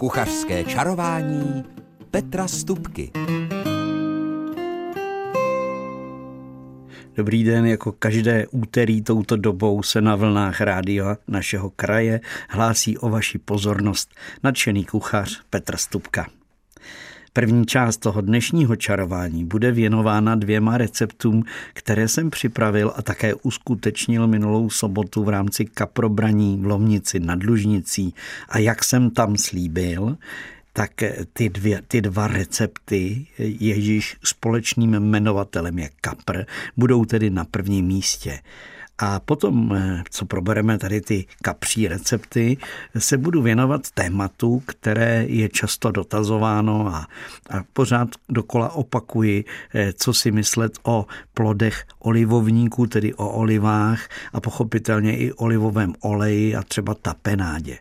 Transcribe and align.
Kuchařské 0.00 0.64
čarování 0.64 1.64
Petra 2.10 2.48
Stupky. 2.48 3.10
Dobrý 7.16 7.44
den, 7.44 7.66
jako 7.66 7.92
každé 7.92 8.46
úterý 8.46 9.02
touto 9.02 9.36
dobou 9.36 9.82
se 9.82 10.00
na 10.00 10.16
vlnách 10.16 10.60
rádia 10.60 11.16
našeho 11.28 11.70
kraje 11.70 12.20
hlásí 12.48 12.98
o 12.98 13.08
vaši 13.08 13.38
pozornost 13.38 14.14
nadšený 14.42 14.84
kuchař 14.84 15.40
Petr 15.50 15.76
Stupka. 15.76 16.26
První 17.32 17.66
část 17.66 17.96
toho 17.96 18.20
dnešního 18.20 18.76
čarování 18.76 19.44
bude 19.44 19.72
věnována 19.72 20.34
dvěma 20.34 20.78
receptům, 20.78 21.44
které 21.72 22.08
jsem 22.08 22.30
připravil 22.30 22.92
a 22.96 23.02
také 23.02 23.34
uskutečnil 23.34 24.26
minulou 24.26 24.70
sobotu 24.70 25.24
v 25.24 25.28
rámci 25.28 25.64
kaprobraní 25.64 26.58
v 26.60 26.66
Lomnici 26.66 27.20
nad 27.20 27.42
Lužnicí. 27.42 28.14
A 28.48 28.58
jak 28.58 28.84
jsem 28.84 29.10
tam 29.10 29.36
slíbil, 29.36 30.16
tak 30.72 30.90
ty, 31.32 31.48
dvě, 31.48 31.82
ty 31.88 32.00
dva 32.00 32.26
recepty, 32.26 33.26
ježíš 33.38 34.16
společným 34.24 34.94
jmenovatelem 34.94 35.78
je 35.78 35.90
kapr, 36.00 36.44
budou 36.76 37.04
tedy 37.04 37.30
na 37.30 37.44
prvním 37.44 37.86
místě. 37.86 38.38
A 39.00 39.20
potom, 39.20 39.72
eh, 39.76 40.02
co 40.10 40.26
probereme 40.26 40.78
tady 40.78 41.00
ty 41.00 41.26
kapří 41.42 41.88
recepty, 41.88 42.56
se 42.98 43.18
budu 43.18 43.42
věnovat 43.42 43.90
tématu, 43.90 44.62
které 44.66 45.24
je 45.28 45.48
často 45.48 45.90
dotazováno 45.90 46.86
a, 46.94 47.06
a 47.50 47.64
pořád 47.72 48.08
dokola 48.28 48.72
opakuji, 48.72 49.44
eh, 49.74 49.92
co 49.92 50.12
si 50.12 50.30
myslet 50.30 50.78
o 50.82 51.06
plodech 51.34 51.84
olivovníků, 51.98 52.86
tedy 52.86 53.14
o 53.14 53.28
olivách 53.28 54.08
a 54.32 54.40
pochopitelně 54.40 55.16
i 55.16 55.32
olivovém 55.32 55.94
oleji 56.00 56.56
a 56.56 56.62
třeba 56.62 56.94
tapenádě. 56.94 57.78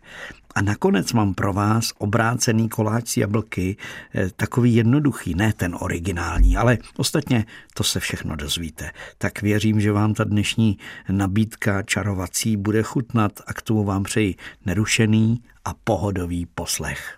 A 0.55 0.61
nakonec 0.61 1.13
mám 1.13 1.33
pro 1.33 1.53
vás 1.53 1.91
obrácený 1.97 2.69
koláč 2.69 3.07
z 3.07 3.17
jablky, 3.17 3.77
eh, 4.15 4.29
takový 4.35 4.75
jednoduchý, 4.75 5.35
ne 5.35 5.53
ten 5.53 5.75
originální, 5.79 6.57
ale 6.57 6.77
ostatně 6.97 7.45
to 7.73 7.83
se 7.83 7.99
všechno 7.99 8.35
dozvíte. 8.35 8.91
Tak 9.17 9.41
věřím, 9.41 9.81
že 9.81 9.91
vám 9.91 10.13
ta 10.13 10.23
dnešní 10.23 10.77
nabídka 11.09 11.83
čarovací 11.83 12.57
bude 12.57 12.83
chutnat 12.83 13.31
a 13.47 13.53
k 13.53 13.61
tomu 13.61 13.83
vám 13.83 14.03
přeji 14.03 14.35
nerušený 14.65 15.43
a 15.65 15.73
pohodový 15.83 16.45
poslech. 16.45 17.17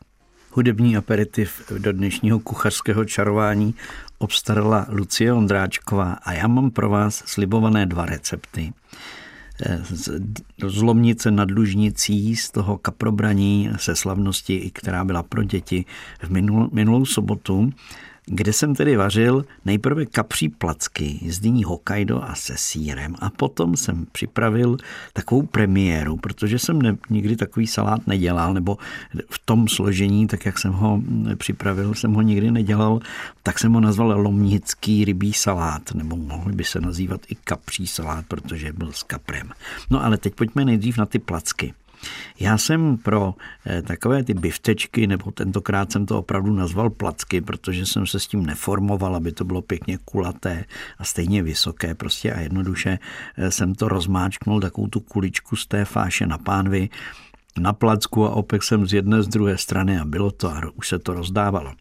Hudební 0.52 0.98
aperitiv 0.98 1.72
do 1.78 1.92
dnešního 1.92 2.40
kuchařského 2.40 3.06
čarování 3.06 3.76
obstarala 4.18 4.86
Lucie 4.90 5.34
Ondráčková 5.34 6.14
a 6.14 6.34
já 6.34 6.48
mám 6.48 6.72
pro 6.72 6.90
vás 6.90 7.24
slibované 7.26 7.86
dva 7.86 8.06
recepty 8.06 8.74
z 10.68 10.82
Lomnice 10.82 11.32
nad 11.32 11.52
Lužnicí, 11.52 12.36
z 12.36 12.52
toho 12.52 12.78
kaprobraní 12.78 13.70
se 13.78 13.96
slavnosti, 13.96 14.72
která 14.74 15.06
byla 15.06 15.24
pro 15.24 15.44
děti 15.44 15.86
v 16.22 16.30
minulou 16.72 17.06
sobotu 17.06 17.74
kde 18.34 18.54
jsem 18.54 18.76
tedy 18.76 18.96
vařil 18.96 19.46
nejprve 19.66 20.06
kapří 20.06 20.50
placky 20.50 21.20
z 21.30 21.40
dyní 21.40 21.64
Hokkaido 21.64 22.24
a 22.24 22.36
se 22.36 22.54
sírem 22.58 23.16
a 23.20 23.30
potom 23.30 23.78
jsem 23.78 24.06
připravil 24.12 24.78
takovou 25.14 25.42
premiéru, 25.42 26.18
protože 26.18 26.60
jsem 26.60 26.82
ne, 26.82 26.98
nikdy 27.10 27.36
takový 27.36 27.68
salát 27.68 28.08
nedělal, 28.08 28.54
nebo 28.54 28.78
v 29.30 29.40
tom 29.46 29.68
složení, 29.68 30.28
tak 30.28 30.46
jak 30.46 30.60
jsem 30.60 30.72
ho 30.72 31.02
připravil, 31.38 31.94
jsem 31.94 32.14
ho 32.14 32.22
nikdy 32.22 32.52
nedělal, 32.52 33.00
tak 33.44 33.60
jsem 33.60 33.74
ho 33.74 33.80
nazval 33.80 34.22
lomnický 34.22 35.06
rybí 35.06 35.34
salát, 35.34 35.94
nebo 35.94 36.16
mohl 36.16 36.52
by 36.52 36.64
se 36.64 36.82
nazývat 36.82 37.22
i 37.30 37.36
kapří 37.36 37.88
salát, 37.88 38.26
protože 38.28 38.74
byl 38.74 38.92
s 38.92 39.04
kaprem. 39.04 39.50
No 39.90 40.06
ale 40.06 40.18
teď 40.18 40.36
pojďme 40.36 40.66
nejdřív 40.66 40.98
na 40.98 41.06
ty 41.06 41.20
placky. 41.20 41.74
Já 42.40 42.58
jsem 42.58 42.98
pro 42.98 43.36
eh, 43.66 43.82
takové 43.82 44.24
ty 44.24 44.34
biftečky, 44.34 45.08
nebo 45.08 45.32
tentokrát 45.32 45.92
jsem 45.92 46.06
to 46.06 46.20
opravdu 46.20 46.54
nazval 46.54 46.90
placky, 46.90 47.42
protože 47.42 47.86
jsem 47.86 48.08
se 48.08 48.20
s 48.20 48.28
tím 48.28 48.46
neformoval, 48.46 49.16
aby 49.16 49.32
to 49.32 49.46
bylo 49.46 49.62
pěkně 49.62 49.98
kulaté 50.06 50.66
a 50.98 51.04
stejně 51.04 51.44
vysoké. 51.44 51.96
Prostě 51.96 52.34
a 52.34 52.40
jednoduše 52.40 53.00
eh, 53.38 53.52
jsem 53.52 53.76
to 53.76 53.88
rozmáčknul, 53.88 54.60
takovou 54.60 54.88
tu 54.88 55.00
kuličku 55.00 55.56
z 55.56 55.66
té 55.66 55.86
fáše 55.86 56.28
na 56.28 56.38
pánvi, 56.38 56.90
na 57.60 57.74
placku 57.74 58.26
a 58.26 58.30
opět 58.30 58.64
jsem 58.64 58.88
z 58.88 58.94
jedné 58.94 59.24
z 59.24 59.28
druhé 59.28 59.58
strany 59.58 60.00
a 60.00 60.06
bylo 60.06 60.32
to 60.32 60.50
a 60.50 60.62
už 60.76 60.88
se 60.88 61.00
to 61.00 61.14
rozdávalo 61.14 61.74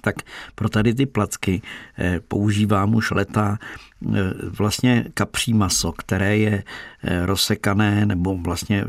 tak 0.00 0.14
pro 0.54 0.68
tady 0.68 0.94
ty 0.94 1.06
placky 1.06 1.62
eh, 1.98 2.20
používám 2.28 2.94
už 2.94 3.10
leta 3.10 3.58
eh, 3.58 4.18
vlastně 4.58 5.04
kapří 5.14 5.54
maso, 5.54 5.92
které 5.92 6.36
je 6.36 6.64
eh, 7.02 7.26
rozsekané 7.26 8.06
nebo 8.06 8.38
vlastně 8.38 8.84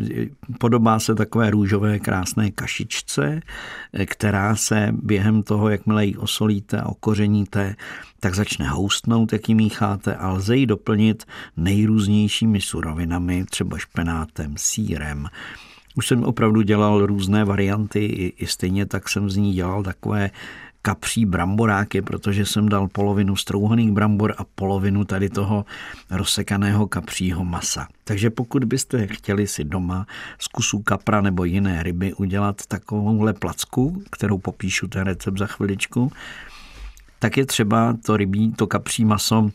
podobá 0.59 0.99
se 0.99 1.15
takové 1.15 1.49
růžové 1.49 1.99
krásné 1.99 2.51
kašičce, 2.51 3.41
která 4.05 4.55
se 4.55 4.89
během 4.91 5.43
toho, 5.43 5.69
jakmile 5.69 6.05
ji 6.05 6.15
osolíte 6.15 6.81
a 6.81 6.85
okořeníte, 6.85 7.75
tak 8.19 8.35
začne 8.35 8.69
houstnout, 8.69 9.33
jak 9.33 9.49
ji 9.49 9.55
mícháte 9.55 10.15
a 10.15 10.31
lze 10.31 10.57
ji 10.57 10.65
doplnit 10.65 11.23
nejrůznějšími 11.57 12.61
surovinami, 12.61 13.45
třeba 13.45 13.77
špenátem, 13.77 14.53
sírem, 14.57 15.29
už 15.95 16.07
jsem 16.07 16.23
opravdu 16.23 16.61
dělal 16.61 17.05
různé 17.05 17.45
varianty, 17.45 18.05
i, 18.05 18.47
stejně 18.47 18.85
tak 18.85 19.09
jsem 19.09 19.29
z 19.29 19.35
ní 19.37 19.53
dělal 19.53 19.83
takové 19.83 20.31
kapří 20.81 21.25
bramboráky, 21.25 22.01
protože 22.01 22.45
jsem 22.45 22.69
dal 22.69 22.87
polovinu 22.87 23.35
strouhaných 23.35 23.91
brambor 23.91 24.33
a 24.37 24.43
polovinu 24.55 25.05
tady 25.05 25.29
toho 25.29 25.65
rozsekaného 26.09 26.87
kapřího 26.87 27.45
masa. 27.45 27.87
Takže 28.03 28.29
pokud 28.29 28.63
byste 28.63 29.07
chtěli 29.07 29.47
si 29.47 29.63
doma 29.63 30.05
z 30.39 30.47
kusů 30.47 30.81
kapra 30.81 31.21
nebo 31.21 31.43
jiné 31.43 31.83
ryby 31.83 32.13
udělat 32.13 32.61
takovouhle 32.67 33.33
placku, 33.33 34.03
kterou 34.11 34.37
popíšu 34.37 34.87
ten 34.87 35.03
recept 35.03 35.37
za 35.37 35.47
chviličku, 35.47 36.11
tak 37.19 37.37
je 37.37 37.45
třeba 37.45 37.97
to 38.05 38.17
rybí, 38.17 38.51
to 38.51 38.67
kapří 38.67 39.05
maso 39.05 39.51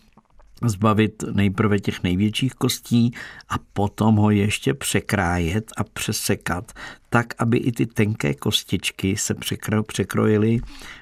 zbavit 0.63 1.25
nejprve 1.33 1.79
těch 1.79 2.03
největších 2.03 2.55
kostí 2.55 3.15
a 3.49 3.55
potom 3.73 4.17
ho 4.17 4.31
ještě 4.31 4.75
překrájet 4.75 5.73
a 5.77 5.85
přesekat 5.85 6.73
tak, 7.15 7.35
aby 7.39 7.59
i 7.59 7.73
ty 7.73 7.87
tenké 7.87 8.35
kostičky 8.35 9.17
se 9.17 9.35
překro, 9.35 9.83
překrojily 9.83 10.61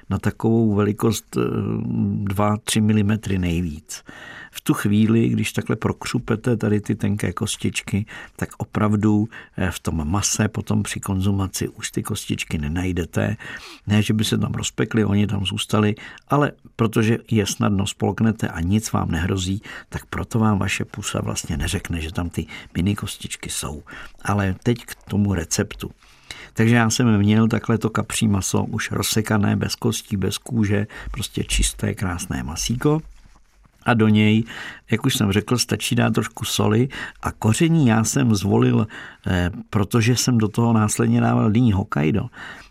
na 0.09 0.19
takovou 0.19 0.75
velikost 0.75 1.35
2-3 1.35 2.77
eh, 2.77 2.81
mm 2.81 3.41
nejvíc. 3.41 4.03
V 4.51 4.61
tu 4.61 4.73
chvíli, 4.73 5.29
když 5.29 5.53
takhle 5.53 5.75
prokřupete 5.75 6.57
tady 6.57 6.81
ty 6.81 6.95
tenké 6.95 7.33
kostičky, 7.33 8.05
tak 8.35 8.49
opravdu 8.57 9.29
eh, 9.57 9.71
v 9.71 9.79
tom 9.79 10.09
mase 10.09 10.47
potom 10.47 10.83
při 10.83 10.99
konzumaci 10.99 11.67
už 11.67 11.91
ty 11.91 12.03
kostičky 12.03 12.57
nenajdete. 12.57 13.37
Ne, 13.87 14.01
že 14.01 14.13
by 14.13 14.23
se 14.23 14.37
tam 14.37 14.51
rozpekly, 14.53 15.05
oni 15.05 15.27
tam 15.27 15.45
zůstali, 15.45 15.95
ale 16.27 16.51
protože 16.75 17.17
je 17.31 17.45
snadno 17.45 17.87
spolknete 17.87 18.47
a 18.47 18.61
nic 18.61 18.91
vám 18.91 19.11
nehrozí, 19.11 19.61
tak 19.89 20.05
proto 20.05 20.39
vám 20.39 20.59
vaše 20.59 20.85
pusa 20.85 21.21
vlastně 21.21 21.57
neřekne, 21.57 22.01
že 22.01 22.13
tam 22.13 22.29
ty 22.29 22.45
mini 22.75 22.95
kostičky 22.95 23.49
jsou. 23.49 23.83
Ale 24.25 24.55
teď 24.63 24.85
k 24.85 24.95
tomu 25.09 25.33
receptu. 25.33 25.91
Takže 26.53 26.75
já 26.75 26.89
jsem 26.89 27.17
měl 27.17 27.47
takhle 27.47 27.77
to 27.77 27.89
kapří 27.89 28.27
maso 28.27 28.63
už 28.63 28.91
rozsekané, 28.91 29.55
bez 29.55 29.75
kostí, 29.75 30.17
bez 30.17 30.37
kůže, 30.37 30.87
prostě 31.11 31.43
čisté, 31.43 31.93
krásné 31.93 32.43
masíko. 32.43 33.01
A 33.85 33.93
do 33.93 34.07
něj, 34.07 34.43
jak 34.91 35.05
už 35.05 35.15
jsem 35.15 35.31
řekl, 35.31 35.57
stačí 35.57 35.95
dát 35.95 36.13
trošku 36.13 36.45
soli 36.45 36.89
a 37.21 37.31
koření 37.31 37.87
já 37.87 38.03
jsem 38.03 38.35
zvolil, 38.35 38.87
eh, 39.27 39.49
protože 39.69 40.15
jsem 40.15 40.37
do 40.37 40.47
toho 40.47 40.73
následně 40.73 41.21
dával 41.21 41.51
dýní 41.51 41.71
Hokkaido, 41.73 42.25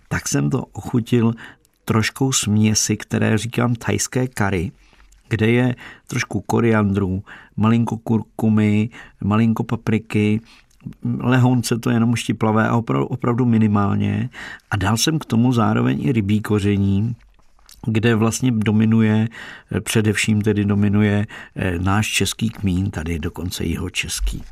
tak 0.09 0.29
jsem 0.29 0.51
to 0.51 0.65
ochutil 0.73 1.35
troškou 1.85 2.33
směsi, 2.33 2.97
které 2.97 3.39
říkám 3.39 3.75
thajské 3.75 4.29
kary, 4.29 4.73
kde 5.29 5.51
je 5.51 5.77
trošku 6.07 6.41
koriandru, 6.41 7.25
malinko 7.57 7.97
kurkumy, 7.97 8.89
malinko 9.25 9.65
papriky, 9.65 10.41
lehonce 11.19 11.79
to 11.79 11.91
jenom 11.91 12.17
štiplavé 12.17 12.69
a 12.69 12.77
opravdu, 12.77 13.07
opravdu 13.07 13.45
minimálně. 13.45 14.31
A 14.71 14.77
dal 14.77 14.97
jsem 14.97 15.19
k 15.19 15.25
tomu 15.25 15.53
zároveň 15.53 15.99
i 16.07 16.13
rybí 16.13 16.41
koření, 16.41 17.15
kde 17.87 18.15
vlastně 18.15 18.51
dominuje, 18.51 19.29
především 19.81 20.43
tedy 20.43 20.65
dominuje 20.65 21.27
eh, 21.57 21.79
náš 21.79 22.09
český 22.09 22.51
kmín, 22.51 22.91
tady 22.91 23.19
dokonce 23.19 23.65
jeho 23.65 23.91
český. 23.91 24.43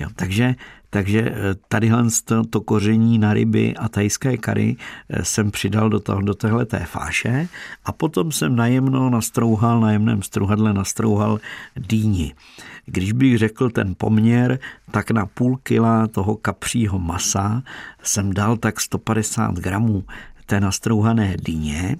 Jo, 0.00 0.08
takže, 0.16 0.54
takže 0.90 1.20
eh, 1.20 1.54
tadyhle 1.68 2.04
to, 2.24 2.44
to 2.44 2.60
koření 2.60 3.18
na 3.18 3.32
ryby 3.32 3.76
a 3.76 3.88
tajské 3.88 4.36
kary 4.36 4.76
eh, 5.08 5.24
jsem 5.24 5.50
přidal 5.50 5.90
do, 5.90 6.00
toho, 6.00 6.20
do 6.20 6.34
téhle 6.34 6.66
té 6.66 6.84
fáše 6.84 7.48
a 7.84 7.92
potom 7.92 8.32
jsem 8.32 8.56
najemno 8.56 9.10
nastrouhal, 9.10 9.80
na 9.80 9.92
jemném 9.92 10.22
strouhadle 10.22 10.72
nastrouhal 10.72 11.40
dýni. 11.76 12.34
Když 12.86 13.12
bych 13.12 13.38
řekl 13.38 13.70
ten 13.70 13.94
poměr, 13.98 14.58
tak 14.90 15.10
na 15.10 15.26
půl 15.26 15.56
kila 15.62 16.06
toho 16.06 16.36
kapřího 16.36 16.98
masa 16.98 17.62
jsem 18.02 18.32
dal 18.32 18.56
tak 18.56 18.80
150 18.80 19.54
gramů 19.54 20.04
té 20.46 20.60
nastrouhané 20.60 21.36
dýně 21.40 21.96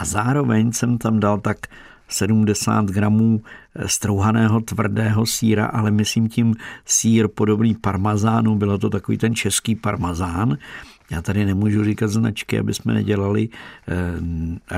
a 0.00 0.04
zároveň 0.04 0.72
jsem 0.72 0.98
tam 0.98 1.20
dal 1.20 1.40
tak 1.40 1.58
70 2.08 2.84
gramů 2.84 3.40
strouhaného 3.86 4.60
tvrdého 4.60 5.26
síra, 5.26 5.66
ale 5.66 5.90
myslím 5.90 6.28
tím 6.28 6.54
sír 6.84 7.28
podobný 7.28 7.74
parmazánu, 7.74 8.54
bylo 8.54 8.78
to 8.78 8.90
takový 8.90 9.18
ten 9.18 9.34
český 9.34 9.74
parmazán, 9.74 10.58
já 11.10 11.22
tady 11.22 11.44
nemůžu 11.44 11.84
říkat 11.84 12.08
značky, 12.08 12.58
aby 12.58 12.74
jsme 12.74 12.94
nedělali 12.94 13.48
e, 13.48 13.48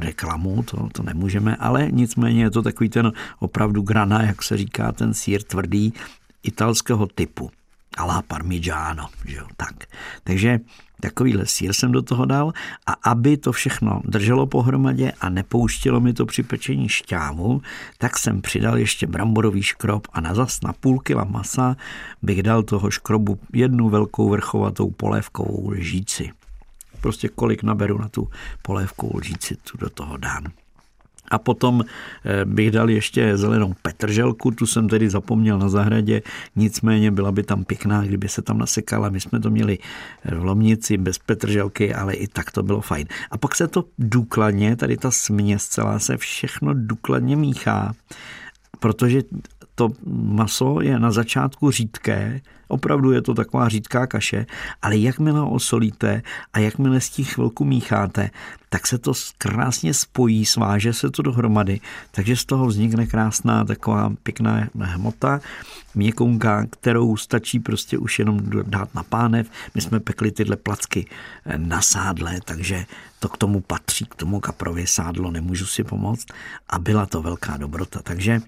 reklamu, 0.01 0.63
to, 0.63 0.89
to 0.93 1.03
nemůžeme, 1.03 1.57
ale 1.57 1.89
nicméně 1.91 2.43
je 2.43 2.51
to 2.51 2.63
takový 2.63 2.89
ten 2.89 3.13
opravdu 3.39 3.83
grana, 3.83 4.23
jak 4.23 4.43
se 4.43 4.57
říká, 4.57 4.93
ten 4.93 5.15
sír 5.15 5.43
tvrdý 5.43 5.93
italského 6.43 7.07
typu. 7.07 7.51
Alá 7.97 8.23
parmigiano, 8.23 9.09
že 9.25 9.37
jo, 9.37 9.47
tak. 9.57 9.75
Takže 10.25 10.61
takovýhle 11.03 11.47
sír 11.47 11.73
jsem 11.73 11.93
do 11.93 12.03
toho 12.03 12.25
dal 12.25 12.53
a 12.87 12.93
aby 13.11 13.37
to 13.37 13.53
všechno 13.53 14.03
drželo 14.05 14.47
pohromadě 14.47 15.13
a 15.21 15.29
nepouštilo 15.29 16.01
mi 16.01 16.13
to 16.13 16.27
při 16.27 16.43
pečení 16.43 16.89
šťávu, 16.89 17.63
tak 17.99 18.19
jsem 18.19 18.41
přidal 18.41 18.79
ještě 18.79 19.07
bramborový 19.07 19.63
škrob 19.63 20.07
a 20.13 20.21
na 20.21 20.35
zas 20.35 20.61
na 20.63 20.73
půl 20.73 21.01
kila 21.01 21.25
masa 21.25 21.77
bych 22.23 22.43
dal 22.43 22.63
toho 22.63 22.91
škrobu 22.91 23.39
jednu 23.53 23.89
velkou 23.89 24.31
vrchovatou 24.31 24.91
polévkovou 24.91 25.71
lžíci. 25.71 26.31
Prostě 27.01 27.29
kolik 27.29 27.63
naberu 27.63 27.99
na 27.99 28.09
tu 28.09 28.29
polévkovou 28.63 29.19
lžíci, 29.19 29.57
tu 29.57 29.79
do 29.79 29.91
toho 29.91 30.17
dám. 30.17 30.62
A 31.31 31.39
potom 31.39 31.85
eh, 32.25 32.45
bych 32.45 32.71
dal 32.71 32.91
ještě 32.91 33.37
zelenou 33.37 33.75
petrželku, 33.83 34.51
tu 34.51 34.67
jsem 34.67 34.89
tedy 34.89 35.11
zapomněl 35.11 35.59
na 35.59 35.69
zahradě, 35.69 36.23
nicméně 36.57 37.11
byla 37.11 37.33
by 37.33 37.43
tam 37.43 37.65
pěkná, 37.65 38.03
kdyby 38.03 38.29
se 38.29 38.43
tam 38.43 38.59
nasekala. 38.59 39.09
My 39.09 39.21
jsme 39.21 39.41
to 39.41 39.51
měli 39.51 39.79
v 40.25 40.45
Lomnici 40.45 40.97
bez 40.97 41.19
petrželky, 41.19 41.95
ale 41.95 42.15
i 42.15 42.29
tak 42.29 42.51
to 42.51 42.63
bylo 42.63 42.81
fajn. 42.81 43.07
A 43.31 43.39
pak 43.39 43.55
se 43.55 43.69
to 43.69 43.85
důkladně, 43.99 44.77
tady 44.77 44.97
ta 44.97 45.11
směs 45.11 45.69
celá 45.69 45.99
se 45.99 46.17
všechno 46.17 46.75
důkladně 46.75 47.37
míchá, 47.37 47.95
protože 48.81 49.23
to 49.75 49.91
maso 50.07 50.81
je 50.81 50.99
na 50.99 51.11
začátku 51.11 51.71
řídké, 51.71 52.41
opravdu 52.69 53.13
je 53.13 53.23
to 53.23 53.35
taková 53.35 53.69
řídká 53.69 54.07
kaše, 54.07 54.47
ale 54.83 54.97
jakmile 54.97 55.41
osolíte 55.41 56.23
a 56.53 56.59
jakmile 56.59 57.01
s 57.01 57.11
tím 57.11 57.25
chvilku 57.25 57.65
mícháte, 57.65 58.31
tak 58.69 58.87
se 58.87 58.99
to 58.99 59.13
krásně 59.39 59.95
spojí, 59.95 60.47
sváže 60.47 60.93
se 60.93 61.11
to 61.11 61.23
dohromady, 61.23 61.81
takže 62.11 62.37
z 62.37 62.45
toho 62.45 62.67
vznikne 62.67 63.07
krásná 63.07 63.65
taková 63.65 64.13
pěkná 64.23 64.69
hmota, 64.75 65.41
měkonka, 65.95 66.67
kterou 66.71 67.17
stačí 67.17 67.61
prostě 67.61 67.99
už 67.99 68.19
jenom 68.19 68.41
dát 68.63 68.95
na 68.95 69.03
pánev. 69.03 69.51
My 69.75 69.81
jsme 69.81 70.01
pekli 70.01 70.33
tyhle 70.33 70.57
placky 70.57 71.07
na 71.57 71.83
sádle, 71.83 72.41
takže 72.45 72.87
to 73.21 73.29
k 73.29 73.37
tomu 73.37 73.61
patří, 73.61 74.05
k 74.05 74.15
tomu 74.15 74.41
kaprovi 74.41 74.87
sádlo, 74.87 75.31
nemůžu 75.31 75.67
si 75.67 75.85
pomoct 75.85 76.27
a 76.69 76.79
byla 76.79 77.07
to 77.07 77.23
velká 77.23 77.57
dobrota. 77.57 78.01
Takže 78.03 78.41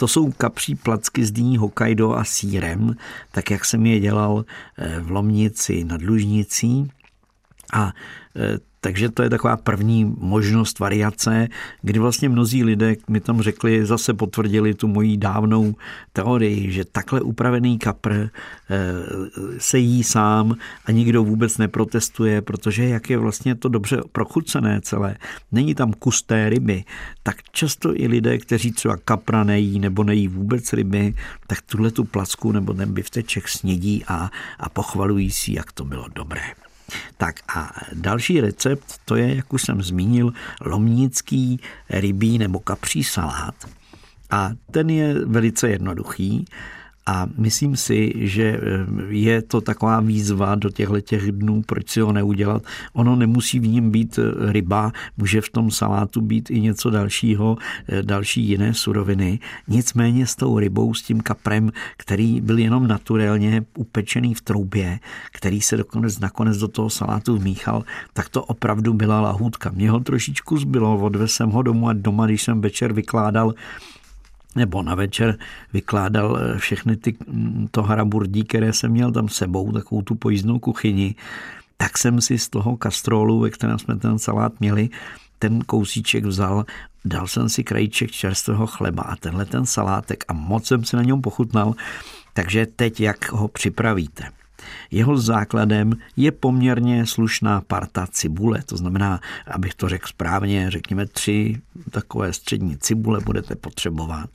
to 0.00 0.08
jsou 0.08 0.32
kapří 0.32 0.74
placky 0.74 1.24
z 1.24 1.30
dýní 1.30 1.56
Hokkaido 1.56 2.12
a 2.12 2.24
sírem, 2.24 2.96
tak 3.32 3.50
jak 3.50 3.64
jsem 3.64 3.86
je 3.86 4.00
dělal 4.00 4.44
eh, 4.78 5.00
v 5.00 5.10
Lomnici 5.10 5.84
nad 5.84 6.02
Lužnicí. 6.02 6.90
A 7.72 7.92
eh, 8.36 8.58
takže 8.80 9.08
to 9.08 9.22
je 9.22 9.30
taková 9.30 9.56
první 9.56 10.14
možnost 10.18 10.78
variace, 10.78 11.48
kdy 11.82 11.98
vlastně 11.98 12.28
mnozí 12.28 12.64
lidé 12.64 12.96
mi 13.08 13.20
tam 13.20 13.42
řekli, 13.42 13.86
zase 13.86 14.14
potvrdili 14.14 14.74
tu 14.74 14.88
moji 14.88 15.16
dávnou 15.16 15.74
teorii, 16.12 16.72
že 16.72 16.84
takhle 16.84 17.20
upravený 17.20 17.78
kapr 17.78 18.12
eh, 18.12 18.28
se 19.58 19.78
jí 19.78 20.04
sám 20.04 20.56
a 20.86 20.90
nikdo 20.92 21.24
vůbec 21.24 21.58
neprotestuje, 21.58 22.42
protože 22.42 22.88
jak 22.88 23.10
je 23.10 23.18
vlastně 23.18 23.54
to 23.54 23.68
dobře 23.68 24.00
prochucené 24.12 24.80
celé, 24.80 25.16
není 25.52 25.74
tam 25.74 25.92
kus 25.92 26.22
té 26.22 26.48
ryby, 26.48 26.84
tak 27.22 27.36
často 27.52 28.00
i 28.00 28.08
lidé, 28.08 28.38
kteří 28.38 28.72
třeba 28.72 28.96
kapra 28.96 29.44
nejí 29.44 29.78
nebo 29.78 30.04
nejí 30.04 30.28
vůbec 30.28 30.72
ryby, 30.72 31.14
tak 31.46 31.60
tuhle 31.62 31.90
tu 31.90 32.04
placku 32.04 32.52
nebo 32.52 32.74
ten 32.74 32.92
bifteček 32.92 33.48
snědí 33.48 34.04
a, 34.08 34.30
a 34.58 34.68
pochvalují 34.68 35.30
si, 35.30 35.52
jak 35.52 35.72
to 35.72 35.84
bylo 35.84 36.06
dobré. 36.14 36.42
Tak 37.16 37.40
a 37.56 37.72
další 37.92 38.40
recept, 38.40 39.00
to 39.04 39.16
je, 39.16 39.36
jak 39.36 39.52
už 39.52 39.62
jsem 39.62 39.82
zmínil, 39.82 40.32
lomnický 40.60 41.60
rybí 41.90 42.38
nebo 42.38 42.60
kapří 42.60 43.04
salát. 43.04 43.54
A 44.30 44.50
ten 44.70 44.90
je 44.90 45.14
velice 45.26 45.68
jednoduchý. 45.68 46.44
A 47.10 47.26
myslím 47.38 47.76
si, 47.76 48.12
že 48.16 48.42
eh, 48.42 48.86
je 49.08 49.42
to 49.42 49.60
taková 49.60 50.00
výzva 50.00 50.54
do 50.54 50.70
těchto 50.70 51.00
těch 51.00 51.32
dnů, 51.32 51.62
proč 51.66 51.90
si 51.90 52.00
ho 52.00 52.12
neudělat. 52.12 52.62
Ono 52.92 53.16
nemusí 53.16 53.58
v 53.60 53.66
ním 53.66 53.90
být 53.90 54.18
eh, 54.18 54.52
ryba, 54.52 54.92
může 55.16 55.40
v 55.40 55.48
tom 55.48 55.70
salátu 55.70 56.20
být 56.20 56.50
i 56.50 56.60
něco 56.60 56.90
dalšího, 56.90 57.56
eh, 57.88 58.02
další 58.02 58.42
jiné 58.48 58.74
suroviny. 58.74 59.38
Nicméně 59.68 60.26
s 60.26 60.36
tou 60.36 60.58
rybou, 60.58 60.94
s 60.94 61.02
tím 61.02 61.20
kaprem, 61.20 61.72
který 61.96 62.40
byl 62.40 62.58
jenom 62.58 62.86
naturálně 62.86 63.64
upečený 63.76 64.34
v 64.34 64.40
troubě, 64.40 64.98
který 65.32 65.60
se 65.60 65.76
dokonec, 65.76 66.18
nakonec 66.18 66.58
do 66.58 66.68
toho 66.68 66.90
salátu 66.90 67.36
vmíchal, 67.36 67.84
tak 68.12 68.28
to 68.28 68.44
opravdu 68.44 68.94
byla 68.94 69.20
lahůdka. 69.20 69.70
Mě 69.70 69.90
ho 69.90 70.00
trošičku 70.00 70.58
zbylo, 70.58 70.98
odvezl 70.98 71.32
jsem 71.32 71.50
ho 71.50 71.62
domů 71.62 71.88
a 71.88 71.92
doma, 71.92 72.26
když 72.26 72.42
jsem 72.42 72.60
večer 72.60 72.92
vykládal 72.92 73.54
nebo 74.56 74.82
na 74.82 74.94
večer 74.94 75.38
vykládal 75.72 76.38
eh, 76.38 76.58
všechny 76.58 76.96
ty 76.96 77.16
mm, 77.26 77.68
to 77.70 77.82
haraburdí, 77.82 78.44
které 78.44 78.72
jsem 78.72 78.90
měl 78.90 79.12
tam 79.12 79.28
sebou, 79.28 79.72
takovou 79.72 80.02
tu 80.02 80.14
pojízdnou 80.14 80.58
kuchyni, 80.58 81.14
tak 81.76 81.98
jsem 81.98 82.20
si 82.20 82.38
z 82.38 82.48
toho 82.48 82.76
kastrolu, 82.76 83.40
ve 83.40 83.50
kterém 83.50 83.78
jsme 83.78 83.96
ten 83.96 84.18
salát 84.18 84.60
měli, 84.60 84.88
ten 85.38 85.60
kousíček 85.60 86.24
vzal, 86.24 86.64
dal 87.04 87.26
jsem 87.26 87.48
si 87.48 87.64
krajíček 87.64 88.10
čerstvého 88.10 88.66
chleba 88.66 89.02
a 89.02 89.16
tenhle 89.16 89.44
ten 89.44 89.66
salátek 89.66 90.24
a 90.28 90.32
moc 90.32 90.66
jsem 90.66 90.84
si 90.84 90.96
na 90.96 91.02
něm 91.02 91.22
pochutnal, 91.22 91.74
takže 92.32 92.66
teď 92.66 93.00
jak 93.00 93.32
ho 93.32 93.48
připravíte. 93.48 94.39
Jeho 94.90 95.18
základem 95.18 95.92
je 96.16 96.32
poměrně 96.32 97.06
slušná 97.06 97.60
parta 97.60 98.06
cibule, 98.10 98.62
to 98.62 98.76
znamená, 98.76 99.20
abych 99.46 99.74
to 99.74 99.88
řekl 99.88 100.08
správně, 100.08 100.70
řekněme 100.70 101.06
tři 101.06 101.60
takové 101.90 102.32
střední 102.32 102.76
cibule 102.76 103.20
budete 103.24 103.56
potřebovat. 103.56 104.30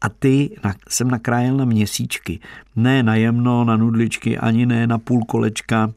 A 0.00 0.08
ty 0.08 0.50
jsem 0.88 1.10
nakrájel 1.10 1.56
na 1.56 1.64
měsíčky, 1.64 2.40
ne 2.76 3.02
na 3.02 3.14
jemno, 3.14 3.64
na 3.64 3.76
nudličky, 3.76 4.38
ani 4.38 4.66
ne 4.66 4.86
na 4.86 4.98
půl 4.98 5.22
kolečka, 5.24 5.92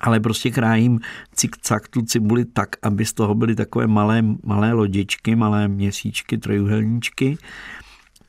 ale 0.00 0.20
prostě 0.20 0.50
krájím 0.50 1.00
cik-cak 1.36 1.80
tu 1.90 2.02
cibuli 2.02 2.44
tak, 2.44 2.76
aby 2.82 3.04
z 3.04 3.12
toho 3.12 3.34
byly 3.34 3.54
takové 3.54 3.86
malé, 3.86 4.22
malé 4.44 4.72
lodičky, 4.72 5.36
malé 5.36 5.68
měsíčky, 5.68 6.38
trojuhelníčky 6.38 7.38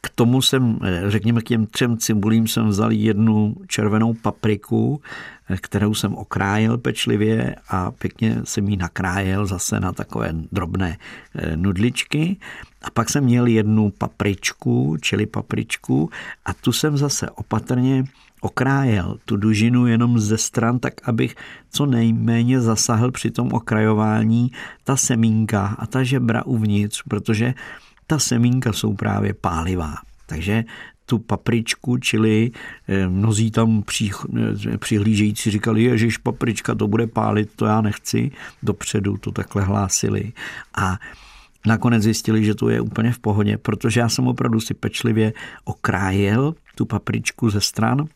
k 0.06 0.10
tomu 0.16 0.42
jsem, 0.42 0.80
řekněme, 1.08 1.42
k 1.42 1.44
těm 1.44 1.66
třem 1.66 1.98
cibulím 1.98 2.48
jsem 2.48 2.68
vzal 2.68 2.92
jednu 2.92 3.56
červenou 3.68 4.14
papriku, 4.14 5.02
kterou 5.62 5.94
jsem 5.94 6.16
okrájel 6.16 6.78
pečlivě 6.78 7.56
a 7.70 7.92
pěkně 7.92 8.42
jsem 8.44 8.70
ji 8.70 8.78
nakrájel 8.78 9.46
zase 9.46 9.80
na 9.80 9.92
takové 9.92 10.30
drobné 10.52 10.98
eh, 11.36 11.58
nudličky. 11.58 12.38
A 12.82 12.90
pak 12.90 13.10
jsem 13.10 13.24
měl 13.24 13.46
jednu 13.46 13.90
papričku, 13.98 14.98
čili 15.02 15.26
papričku 15.26 16.10
a 16.46 16.54
tu 16.54 16.72
jsem 16.72 16.98
zase 16.98 17.30
opatrně 17.30 18.04
okrájel 18.42 19.18
tu 19.26 19.38
dužinu 19.38 19.88
jenom 19.88 20.20
ze 20.20 20.38
stran, 20.38 20.80
tak 20.80 20.94
abych 21.10 21.36
co 21.72 21.86
nejméně 21.86 22.62
zasahl 22.62 23.12
při 23.12 23.32
tom 23.32 23.54
okrajování 23.54 24.52
ta 24.84 24.98
semínka 24.98 25.76
a 25.80 25.88
ta 25.88 26.04
žebra 26.04 26.46
uvnitř, 26.46 27.04
protože 27.08 27.54
ta 28.08 28.20
semínka 28.20 28.74
jsou 28.74 28.94
právě 28.94 29.34
pálivá. 29.34 29.96
Takže 30.26 30.64
tu 31.06 31.20
papričku, 31.20 31.98
čili 31.98 32.52
eh, 32.88 33.08
mnozí 33.08 33.52
tam 33.52 33.84
eh, 34.02 34.78
přihlížející 34.78 35.52
říkali, 35.52 35.84
ježiš, 35.84 36.18
paprička, 36.18 36.76
to 36.76 36.88
bude 36.88 37.08
pálit, 37.08 37.50
to 37.56 37.66
já 37.66 37.82
nechci, 37.82 38.32
dopředu 38.64 39.18
to 39.18 39.32
takhle 39.32 39.64
hlásili. 39.64 40.34
A 40.78 41.00
nakonec 41.66 42.04
zjistili, 42.04 42.46
že 42.46 42.56
to 42.56 42.70
je 42.70 42.82
úplně 42.82 43.12
v 43.12 43.20
pohodě, 43.20 43.58
protože 43.58 44.00
já 44.00 44.10
jsem 44.10 44.28
opravdu 44.28 44.60
si 44.60 44.74
pečlivě 44.74 45.34
okrájel 45.64 46.56
tu 46.76 46.86
papričku 46.86 47.50
ze 47.50 47.62
stran 47.62 48.08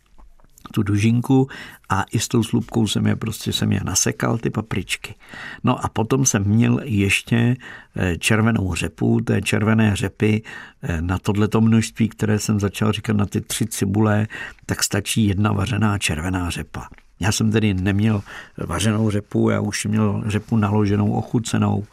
tu 0.73 0.83
dužinku 0.83 1.47
a 1.89 2.03
i 2.11 2.19
s 2.19 2.27
tou 2.27 2.43
slupkou 2.43 2.87
jsem 2.87 3.07
je 3.07 3.15
prostě 3.15 3.53
jsem 3.53 3.71
je 3.71 3.81
nasekal, 3.85 4.37
ty 4.37 4.49
papričky. 4.49 5.15
No 5.63 5.85
a 5.85 5.89
potom 5.89 6.25
jsem 6.25 6.43
měl 6.43 6.79
ještě 6.83 7.55
eh, 7.95 8.17
červenou 8.17 8.75
řepu, 8.75 9.21
té 9.21 9.41
červené 9.41 9.95
řepy 9.95 10.43
eh, 10.81 11.01
na 11.01 11.19
tohleto 11.19 11.61
množství, 11.61 12.09
které 12.09 12.39
jsem 12.39 12.59
začal 12.59 12.91
říkat 12.91 13.15
na 13.15 13.25
ty 13.25 13.41
tři 13.41 13.65
cibule, 13.65 14.27
tak 14.65 14.83
stačí 14.83 15.27
jedna 15.27 15.51
vařená 15.51 15.97
červená 15.97 16.49
řepa. 16.49 16.87
Já 17.19 17.31
jsem 17.31 17.51
tedy 17.51 17.73
neměl 17.73 18.21
vařenou 18.57 19.09
řepu, 19.09 19.49
já 19.49 19.59
už 19.59 19.85
měl 19.85 20.23
řepu 20.25 20.57
naloženou, 20.57 21.11
ochucenou, 21.11 21.85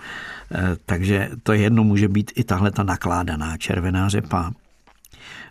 eh, 0.54 0.76
takže 0.86 1.30
to 1.42 1.52
jedno 1.52 1.84
může 1.84 2.08
být 2.08 2.32
i 2.34 2.44
tahle 2.44 2.70
ta 2.70 2.82
nakládaná 2.82 3.56
červená 3.56 4.08
řepa. 4.08 4.52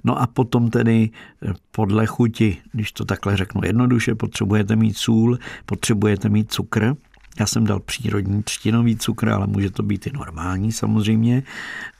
No 0.06 0.22
a 0.22 0.28
potom 0.28 0.70
tedy 0.70 1.10
eh, 1.10 1.54
podle 1.72 2.06
chuti, 2.06 2.58
když 2.72 2.92
to 2.92 3.06
takhle 3.06 3.38
řeknu 3.38 3.62
jednoduše, 3.66 4.16
potřebujete 4.16 4.76
mít 4.76 4.98
sůl, 4.98 5.40
potřebujete 5.66 6.30
mít 6.30 6.52
cukr, 6.52 6.96
Já 7.40 7.46
jsem 7.46 7.66
dal 7.66 7.80
přírodní 7.80 8.44
třtinový 8.44 8.98
cukr, 8.98 9.30
ale 9.30 9.48
může 9.48 9.70
to 9.70 9.84
být 9.84 10.08
i 10.08 10.12
normální 10.14 10.72
samozřejmě. 10.72 11.44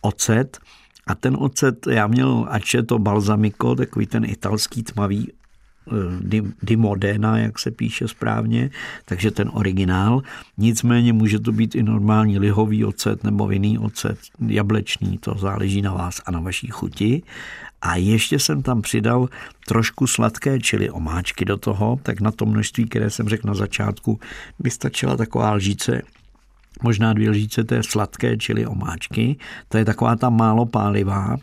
Ocet. 0.02 0.58
A 1.08 1.16
ten 1.16 1.38
ocet, 1.40 1.88
já 1.88 2.08
měl, 2.08 2.46
ač 2.50 2.74
je 2.74 2.84
to 2.84 3.00
balzamiko, 3.00 3.76
takový 3.76 4.06
ten 4.06 4.26
italský 4.26 4.84
tmavý 4.84 5.28
Eh, 5.92 6.42
di 6.64 6.76
Modena, 6.76 7.38
jak 7.38 7.60
se 7.60 7.72
píše 7.72 8.08
správně, 8.08 8.70
takže 9.06 9.32
ten 9.32 9.50
originál. 9.54 10.22
Nicméně 10.58 11.14
může 11.14 11.40
to 11.40 11.52
být 11.52 11.76
i 11.76 11.84
normální 11.84 12.40
lihový 12.40 12.86
ocet 12.86 13.24
nebo 13.24 13.52
jiný 13.52 13.78
ocet, 13.78 14.20
jablečný, 14.48 15.18
to 15.18 15.36
záleží 15.38 15.82
na 15.82 15.94
vás 15.94 16.22
a 16.26 16.32
na 16.32 16.40
vaší 16.40 16.68
chuti. 16.68 17.24
A 17.86 17.96
ještě 17.96 18.40
jsem 18.40 18.62
tam 18.62 18.82
přidal 18.82 19.30
trošku 19.68 20.08
sladké 20.08 20.60
čili 20.60 20.90
omáčky 20.90 21.46
do 21.46 21.58
toho, 21.58 22.00
tak 22.04 22.22
na 22.22 22.32
to 22.32 22.46
množství, 22.46 22.86
které 22.86 23.10
jsem 23.10 23.30
řekl 23.30 23.48
na 23.48 23.54
začátku, 23.54 24.20
by 24.60 24.70
stačila 24.70 25.18
taková 25.18 25.54
lžíce 25.54 26.02
možná 26.84 27.14
dvě 27.14 27.30
lžíce 27.30 27.64
té 27.64 27.84
sladké 27.84 28.38
čili 28.38 28.66
omáčky. 28.66 29.38
To 29.70 29.78
je 29.78 29.86
taková 29.86 30.16
ta 30.16 30.30
málo 30.30 30.66
pálivá, 30.66 31.38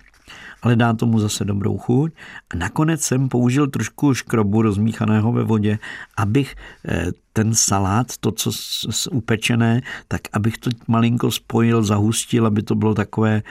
ale 0.62 0.76
dá 0.76 0.92
tomu 0.92 1.18
zase 1.18 1.44
dobrou 1.44 1.78
chuť. 1.78 2.12
A 2.50 2.56
nakonec 2.56 3.02
jsem 3.02 3.28
použil 3.28 3.66
trošku 3.66 4.14
škrobu 4.14 4.62
rozmíchaného 4.62 5.32
ve 5.32 5.44
vodě, 5.44 5.78
abych 6.16 6.54
eh, 6.88 7.06
ten 7.32 7.54
salát, 7.54 8.06
to, 8.20 8.32
co 8.32 8.50
upečené, 9.10 9.82
tak 10.08 10.20
abych 10.32 10.58
to 10.58 10.70
malinko 10.88 11.30
spojil, 11.30 11.82
zahustil, 11.82 12.46
aby 12.46 12.62
to 12.62 12.74
bylo 12.74 12.94
takové 12.94 13.42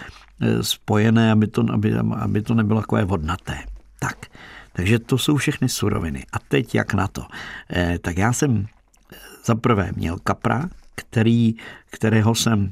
spojené, 0.61 1.31
aby 1.31 1.47
to, 1.47 1.65
aby, 1.73 1.93
aby 1.95 2.41
to 2.41 2.53
nebylo 2.53 2.81
takové 2.81 3.05
vodnaté. 3.05 3.57
Tak, 3.99 4.17
takže 4.73 4.99
to 4.99 5.17
jsou 5.17 5.37
všechny 5.37 5.69
suroviny. 5.69 6.25
A 6.33 6.39
teď 6.39 6.75
jak 6.75 6.93
na 6.93 7.07
to? 7.07 7.25
Eh, 7.69 7.99
tak 7.99 8.17
já 8.17 8.33
jsem 8.33 8.67
zaprvé 9.45 9.91
měl 9.95 10.17
kapra, 10.23 10.69
který, 10.95 11.55
kterého 11.89 12.35
jsem 12.35 12.69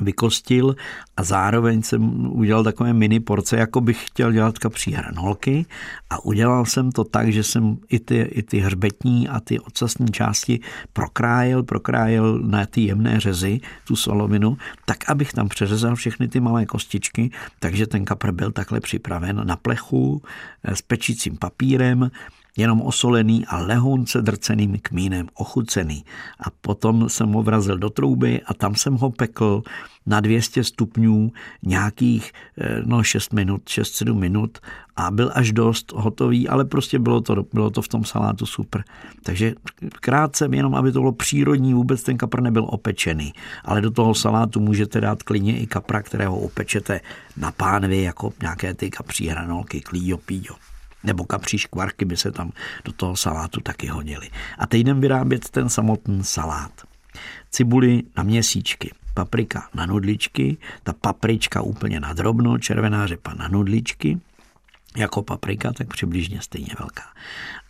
vykostil 0.00 0.76
a 1.16 1.22
zároveň 1.22 1.82
jsem 1.82 2.26
udělal 2.32 2.64
takové 2.64 2.92
mini 2.92 3.20
porce, 3.20 3.56
jako 3.56 3.80
bych 3.80 4.06
chtěl 4.06 4.32
dělat 4.32 4.58
kapří 4.58 4.92
hranolky. 4.92 5.66
A 6.10 6.24
udělal 6.24 6.66
jsem 6.66 6.92
to 6.92 7.04
tak, 7.04 7.32
že 7.32 7.42
jsem 7.42 7.76
i 7.88 8.00
ty, 8.00 8.16
i 8.16 8.42
ty 8.42 8.58
hřbetní 8.58 9.28
a 9.28 9.40
ty 9.40 9.60
ocasní 9.60 10.08
části 10.08 10.60
prokrájel, 10.92 11.62
prokrájel 11.62 12.38
na 12.38 12.66
ty 12.66 12.80
jemné 12.80 13.20
řezy, 13.20 13.60
tu 13.86 13.96
solovinu, 13.96 14.56
tak, 14.84 15.10
abych 15.10 15.32
tam 15.32 15.48
přeřezal 15.48 15.94
všechny 15.94 16.28
ty 16.28 16.40
malé 16.40 16.66
kostičky, 16.66 17.30
takže 17.58 17.86
ten 17.86 18.04
kapr 18.04 18.32
byl 18.32 18.52
takhle 18.52 18.80
připraven 18.80 19.40
na 19.44 19.56
plechu 19.56 20.22
eh, 20.64 20.76
s 20.76 20.82
pečícím 20.82 21.36
papírem, 21.36 22.10
jenom 22.56 22.82
osolený 22.82 23.46
a 23.46 23.58
lehonce 23.58 24.22
drceným 24.22 24.78
kmínem 24.82 25.28
ochucený. 25.34 26.04
A 26.40 26.50
potom 26.60 27.08
jsem 27.08 27.32
ho 27.32 27.42
vrazil 27.42 27.78
do 27.78 27.90
trouby 27.90 28.40
a 28.46 28.54
tam 28.54 28.74
jsem 28.74 28.94
ho 28.94 29.10
pekl 29.10 29.62
na 30.06 30.20
200 30.20 30.64
stupňů 30.64 31.32
nějakých 31.62 32.32
eh, 32.58 32.82
no 32.84 33.02
6 33.02 33.32
minut, 33.32 33.62
6-7 33.64 34.14
minut 34.14 34.58
a 34.96 35.10
byl 35.10 35.30
až 35.34 35.52
dost 35.52 35.92
hotový, 35.92 36.48
ale 36.48 36.64
prostě 36.64 36.98
bylo 36.98 37.20
to, 37.20 37.44
bylo 37.52 37.70
to 37.70 37.82
v 37.82 37.88
tom 37.88 38.04
salátu 38.04 38.46
super. 38.46 38.84
Takže 39.22 39.54
krátce, 40.00 40.48
jenom 40.52 40.74
aby 40.74 40.92
to 40.92 41.00
bylo 41.00 41.12
přírodní, 41.12 41.74
vůbec 41.74 42.02
ten 42.02 42.16
kapr 42.16 42.40
nebyl 42.40 42.66
opečený. 42.68 43.32
Ale 43.64 43.80
do 43.80 43.90
toho 43.90 44.14
salátu 44.14 44.60
můžete 44.60 45.00
dát 45.00 45.22
klidně 45.22 45.58
i 45.58 45.66
kapra, 45.66 46.02
kterého 46.02 46.38
opečete 46.38 47.00
na 47.36 47.52
pánvi, 47.52 48.02
jako 48.02 48.32
nějaké 48.42 48.74
ty 48.74 48.90
kapří 48.90 49.28
hranolky, 49.28 49.80
klíjo, 49.80 50.18
píjo 50.18 50.54
nebo 51.04 51.24
kapří 51.24 51.58
škvarky 51.58 52.04
by 52.04 52.16
se 52.16 52.30
tam 52.30 52.52
do 52.84 52.92
toho 52.92 53.16
salátu 53.16 53.60
taky 53.60 53.86
hodily. 53.86 54.30
A 54.58 54.66
teď 54.66 54.80
jdem 54.80 55.00
vyrábět 55.00 55.50
ten 55.50 55.68
samotný 55.68 56.24
salát. 56.24 56.72
Cibuli 57.50 58.02
na 58.16 58.22
měsíčky, 58.22 58.90
paprika 59.14 59.68
na 59.74 59.86
nudličky, 59.86 60.56
ta 60.82 60.92
paprička 60.92 61.62
úplně 61.62 62.00
na 62.00 62.12
drobno, 62.12 62.58
červená 62.58 63.06
řepa 63.06 63.34
na 63.34 63.48
nudličky, 63.48 64.20
jako 64.96 65.22
paprika, 65.22 65.72
tak 65.72 65.88
přibližně 65.88 66.40
stejně 66.42 66.74
velká. 66.78 67.02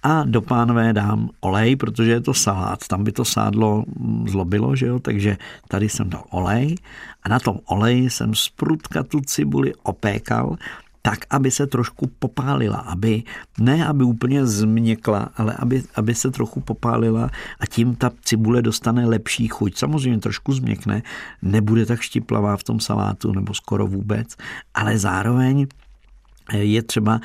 A 0.03 0.25
do 0.25 0.43
pánové 0.43 0.93
dám 0.93 1.31
olej, 1.41 1.77
protože 1.77 2.11
je 2.11 2.21
to 2.21 2.35
salát, 2.35 2.89
tam 2.89 3.05
by 3.05 3.13
to 3.13 3.25
sádlo 3.25 3.85
zlobilo, 4.27 4.77
že 4.77 4.87
jo? 4.87 4.99
takže 4.99 5.37
tady 5.69 5.89
jsem 5.89 6.11
dal 6.11 6.25
olej 6.31 6.77
a 7.23 7.29
na 7.29 7.39
tom 7.39 7.59
oleji 7.65 8.11
jsem 8.11 8.35
sprutka 8.35 9.03
tu 9.03 9.21
cibuli 9.21 9.75
opékal 9.83 10.57
tak, 11.03 11.19
aby 11.31 11.51
se 11.51 11.67
trošku 11.67 12.11
popálila, 12.19 12.77
aby 12.77 13.23
ne, 13.61 13.87
aby 13.87 14.05
úplně 14.05 14.47
změkla, 14.47 15.29
ale 15.37 15.55
aby, 15.59 15.83
aby 15.95 16.15
se 16.15 16.31
trochu 16.31 16.61
popálila 16.61 17.31
a 17.61 17.67
tím 17.67 17.95
ta 17.95 18.11
cibule 18.25 18.63
dostane 18.63 19.07
lepší 19.07 19.49
chuť. 19.49 19.77
Samozřejmě 19.77 20.21
trošku 20.21 20.53
změkne, 20.53 21.03
nebude 21.43 21.87
tak 21.87 22.01
štiplavá 22.01 22.57
v 22.57 22.65
tom 22.65 22.81
salátu 22.81 23.33
nebo 23.33 23.55
skoro 23.55 23.87
vůbec, 23.87 24.37
ale 24.75 24.99
zároveň 24.99 25.67
je 26.53 26.83
třeba, 26.83 27.21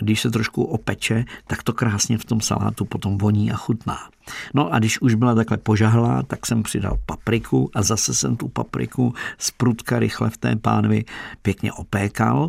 když 0.00 0.20
se 0.20 0.30
trošku 0.30 0.64
opeče, 0.64 1.24
tak 1.46 1.62
to 1.62 1.72
krásně 1.72 2.18
v 2.18 2.24
tom 2.24 2.40
salátu 2.40 2.84
potom 2.84 3.18
voní 3.18 3.52
a 3.52 3.56
chutná. 3.56 3.98
No 4.54 4.72
a 4.72 4.78
když 4.78 5.00
už 5.00 5.14
byla 5.14 5.34
takhle 5.34 5.56
požahlá, 5.56 6.22
tak 6.22 6.46
jsem 6.46 6.62
přidal 6.62 6.98
papriku 7.06 7.70
a 7.74 7.82
zase 7.82 8.14
jsem 8.14 8.36
tu 8.36 8.48
papriku 8.48 9.14
z 9.38 9.50
prudka 9.50 9.98
rychle 9.98 10.30
v 10.30 10.36
té 10.36 10.56
pánvi 10.56 11.04
pěkně 11.42 11.72
opékal 11.72 12.48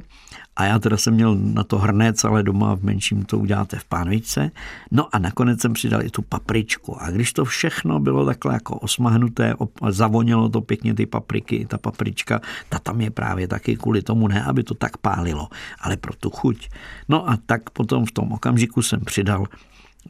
a 0.57 0.65
já 0.65 0.79
teda 0.79 0.97
jsem 0.97 1.13
měl 1.13 1.35
na 1.35 1.63
to 1.63 1.77
hrnec, 1.77 2.23
ale 2.23 2.43
doma 2.43 2.75
v 2.75 2.83
menším 2.83 3.25
to 3.25 3.39
uděláte 3.39 3.77
v 3.77 3.85
pánvičce. 3.85 4.51
No 4.91 5.15
a 5.15 5.19
nakonec 5.19 5.61
jsem 5.61 5.73
přidal 5.73 6.01
i 6.01 6.09
tu 6.09 6.21
papričku. 6.21 7.01
A 7.01 7.11
když 7.11 7.33
to 7.33 7.45
všechno 7.45 7.99
bylo 7.99 8.25
takhle 8.25 8.53
jako 8.53 8.75
osmahnuté, 8.75 9.53
zavonělo 9.89 10.49
to 10.49 10.61
pěkně 10.61 10.93
ty 10.93 11.05
papriky, 11.05 11.65
ta 11.69 11.77
paprička, 11.77 12.41
ta 12.69 12.79
tam 12.79 13.01
je 13.01 13.11
právě 13.11 13.47
taky 13.47 13.77
kvůli 13.77 14.01
tomu, 14.01 14.27
ne 14.27 14.43
aby 14.43 14.63
to 14.63 14.73
tak 14.73 14.97
pálilo, 14.97 15.47
ale 15.79 15.97
pro 15.97 16.15
tu 16.15 16.29
chuť. 16.29 16.69
No 17.09 17.29
a 17.29 17.37
tak 17.45 17.69
potom 17.69 18.05
v 18.05 18.11
tom 18.11 18.31
okamžiku 18.31 18.81
jsem 18.81 18.99
přidal 18.99 19.45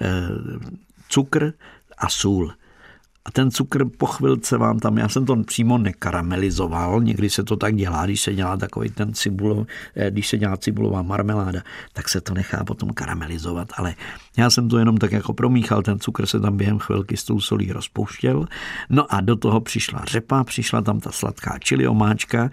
eh, 0.01 0.27
cukr 1.09 1.53
a 1.97 2.09
sůl. 2.09 2.53
A 3.27 3.31
ten 3.31 3.51
cukr 3.51 3.85
po 3.97 4.05
chvilce 4.05 4.57
vám 4.57 4.79
tam, 4.79 4.97
já 4.97 5.09
jsem 5.09 5.25
to 5.25 5.43
přímo 5.43 5.77
nekaramelizoval, 5.77 7.01
někdy 7.01 7.29
se 7.29 7.43
to 7.43 7.55
tak 7.55 7.75
dělá, 7.75 8.05
když 8.05 8.21
se 8.21 8.35
dělá 8.35 8.57
takový 8.57 8.89
ten 8.89 9.13
cibulo, 9.13 9.65
eh, 9.95 10.11
když 10.11 10.27
se 10.27 10.37
dělá 10.37 10.57
cibulová 10.57 11.01
marmeláda, 11.01 11.61
tak 11.93 12.09
se 12.09 12.21
to 12.21 12.33
nechá 12.33 12.63
potom 12.63 12.93
karamelizovat, 12.93 13.67
ale 13.77 13.95
já 14.37 14.49
jsem 14.49 14.69
to 14.69 14.77
jenom 14.77 14.97
tak 14.97 15.11
jako 15.11 15.33
promíchal, 15.33 15.81
ten 15.81 15.99
cukr 15.99 16.25
se 16.25 16.39
tam 16.39 16.57
během 16.57 16.79
chvilky 16.79 17.17
s 17.17 17.23
tou 17.23 17.39
solí 17.39 17.71
rozpouštěl. 17.71 18.47
No 18.89 19.13
a 19.13 19.21
do 19.21 19.35
toho 19.35 19.61
přišla 19.61 20.05
řepa, 20.05 20.43
přišla 20.43 20.81
tam 20.81 20.99
ta 20.99 21.11
sladká 21.11 21.57
čili 21.59 21.87
omáčka, 21.87 22.49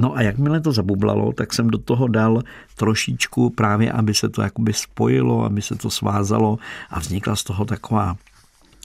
No 0.00 0.16
a 0.16 0.22
jakmile 0.22 0.60
to 0.60 0.72
zabublalo, 0.72 1.32
tak 1.32 1.52
jsem 1.52 1.70
do 1.70 1.78
toho 1.78 2.08
dal 2.08 2.42
trošičku 2.76 3.50
právě, 3.50 3.92
aby 3.92 4.14
se 4.14 4.28
to 4.28 4.42
jakoby 4.42 4.72
spojilo, 4.72 5.44
aby 5.44 5.62
se 5.62 5.74
to 5.74 5.90
svázalo 5.90 6.58
a 6.90 6.98
vznikla 6.98 7.36
z 7.36 7.44
toho 7.44 7.64
taková 7.64 8.16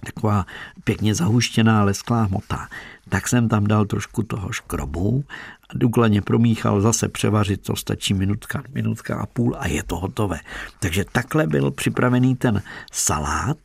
taková 0.04 0.46
pěkně 0.84 1.16
zahuštěná 1.16 1.84
lesklá 1.84 2.24
hmota, 2.24 2.68
tak 3.10 3.28
jsem 3.28 3.50
tam 3.50 3.68
dal 3.68 3.86
trošku 3.86 4.24
toho 4.24 4.52
škrobu 4.52 5.24
a 5.70 5.74
důkladně 5.74 6.22
promíchal, 6.22 6.82
zase 6.82 7.10
převařit, 7.10 7.62
to 7.62 7.76
stačí 7.76 8.14
minutka, 8.14 8.64
minutka 8.74 9.16
a 9.18 9.26
půl 9.26 9.56
a 9.60 9.68
je 9.68 9.84
to 9.84 9.98
hotové. 9.98 10.40
Takže 10.80 11.06
takhle 11.12 11.48
byl 11.48 11.72
připravený 11.72 12.36
ten 12.36 12.62
salát 12.92 13.58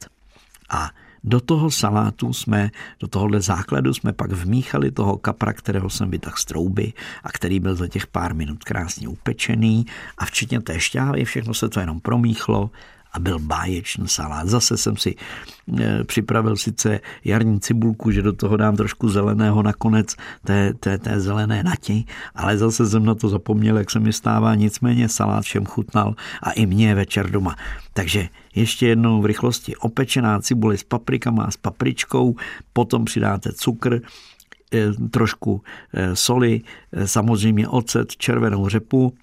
a 0.71 0.91
do 1.25 1.41
toho 1.41 1.71
salátu 1.71 2.33
jsme, 2.33 2.71
do 3.01 3.09
tohohle 3.09 3.41
základu 3.41 3.95
jsme 3.95 4.13
pak 4.13 4.33
vmíchali 4.33 4.91
toho 4.91 5.17
kapra, 5.17 5.53
kterého 5.53 5.91
jsem 5.91 6.11
vytahl 6.11 6.37
z 6.37 6.45
trouby 6.45 6.93
a 7.25 7.33
který 7.33 7.61
byl 7.61 7.75
za 7.75 7.89
těch 7.89 8.07
pár 8.07 8.35
minut 8.35 8.65
krásně 8.65 9.09
upečený 9.09 9.87
a 10.19 10.25
včetně 10.25 10.61
té 10.61 10.81
šťávy, 10.81 11.25
všechno 11.25 11.55
se 11.55 11.69
to 11.69 11.81
jenom 11.81 12.01
promíchlo 12.01 12.71
a 13.13 13.19
byl 13.19 13.39
báječný 13.39 14.09
salát. 14.09 14.49
Zase 14.49 14.77
jsem 14.77 14.97
si 14.97 15.15
e, 15.81 16.05
připravil 16.05 16.57
sice 16.57 17.01
jarní 17.25 17.61
cibulku, 17.61 18.11
že 18.11 18.23
do 18.23 18.33
toho 18.33 18.57
dám 18.57 18.77
trošku 18.77 19.09
zeleného 19.09 19.63
nakonec, 19.63 20.17
té, 20.45 20.75
té, 20.75 20.99
té 20.99 21.21
zelené 21.21 21.63
nati, 21.63 22.05
ale 22.35 22.59
zase 22.59 22.87
jsem 22.87 23.05
na 23.05 23.15
to 23.15 23.29
zapomněl, 23.29 23.79
jak 23.79 23.91
se 23.91 24.01
mi 24.01 24.13
stává, 24.13 24.55
nicméně 24.55 25.09
salát 25.09 25.45
všem 25.45 25.67
chutnal 25.67 26.15
a 26.43 26.51
i 26.51 26.67
mě 26.67 26.95
večer 26.95 27.31
doma. 27.31 27.57
Takže 27.93 28.29
ještě 28.55 28.87
jednou 28.87 29.23
v 29.23 29.27
rychlosti 29.27 29.77
opečená 29.77 30.41
cibule 30.41 30.77
s 30.77 30.85
paprikama 30.85 31.51
s 31.51 31.57
papričkou, 31.57 32.37
potom 32.73 33.05
přidáte 33.05 33.53
cukr, 33.53 34.01
e, 34.75 34.93
trošku 35.11 35.63
e, 35.95 36.17
soli, 36.17 36.61
samozřejmě 37.05 37.69
ocet, 37.69 38.17
červenou 38.17 38.69
řepu, 38.69 39.15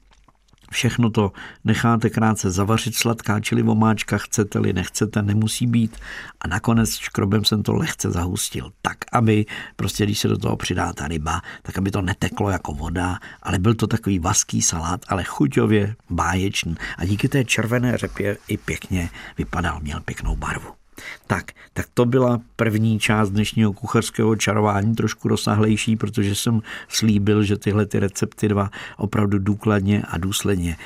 Všechno 0.71 1.09
to 1.09 1.31
necháte 1.63 2.09
krátce 2.09 2.51
zavařit, 2.51 2.95
sladká 2.95 3.39
čili 3.39 3.62
vomáčka, 3.62 4.17
chcete-li, 4.17 4.74
nechcete, 4.74 5.21
nemusí 5.21 5.67
být. 5.67 5.97
A 6.41 6.47
nakonec 6.47 6.95
škrobem 6.95 7.45
jsem 7.45 7.63
to 7.63 7.74
lehce 7.74 8.12
zahustil, 8.12 8.71
tak 8.81 8.97
aby 9.12 9.45
prostě, 9.75 10.03
když 10.03 10.19
se 10.19 10.27
do 10.27 10.38
toho 10.38 10.55
přidá 10.57 10.93
ta 10.93 11.07
ryba, 11.07 11.41
tak 11.62 11.77
aby 11.77 11.91
to 11.91 12.01
neteklo 12.01 12.50
jako 12.50 12.74
voda, 12.74 13.19
ale 13.43 13.59
byl 13.59 13.75
to 13.75 13.88
takový 13.88 14.19
vaský 14.19 14.62
salát, 14.62 15.01
ale 15.07 15.24
chuťově 15.24 15.95
báječný. 16.09 16.75
A 16.97 17.05
díky 17.05 17.29
té 17.29 17.45
červené 17.45 17.97
řepě 17.97 18.38
i 18.47 18.57
pěkně 18.57 19.09
vypadal, 19.38 19.79
měl 19.79 20.00
pěknou 20.00 20.36
barvu. 20.36 20.87
Tak, 21.27 21.51
tak 21.74 21.86
to 21.94 22.06
byla 22.06 22.42
první 22.56 23.00
část 23.00 23.30
dnešního 23.30 23.74
kuchařského 23.74 24.36
čarování, 24.36 24.96
trošku 24.96 25.27
rozsáhlejší, 25.27 25.96
protože 25.96 26.36
jsem 26.36 26.62
slíbil, 26.89 27.44
že 27.44 27.58
tyhle 27.58 27.86
ty 27.86 28.00
recepty 28.00 28.48
dva 28.48 28.70
opravdu 28.98 29.39
důkladně 29.39 30.04
a 30.08 30.18
důsledně 30.18 30.77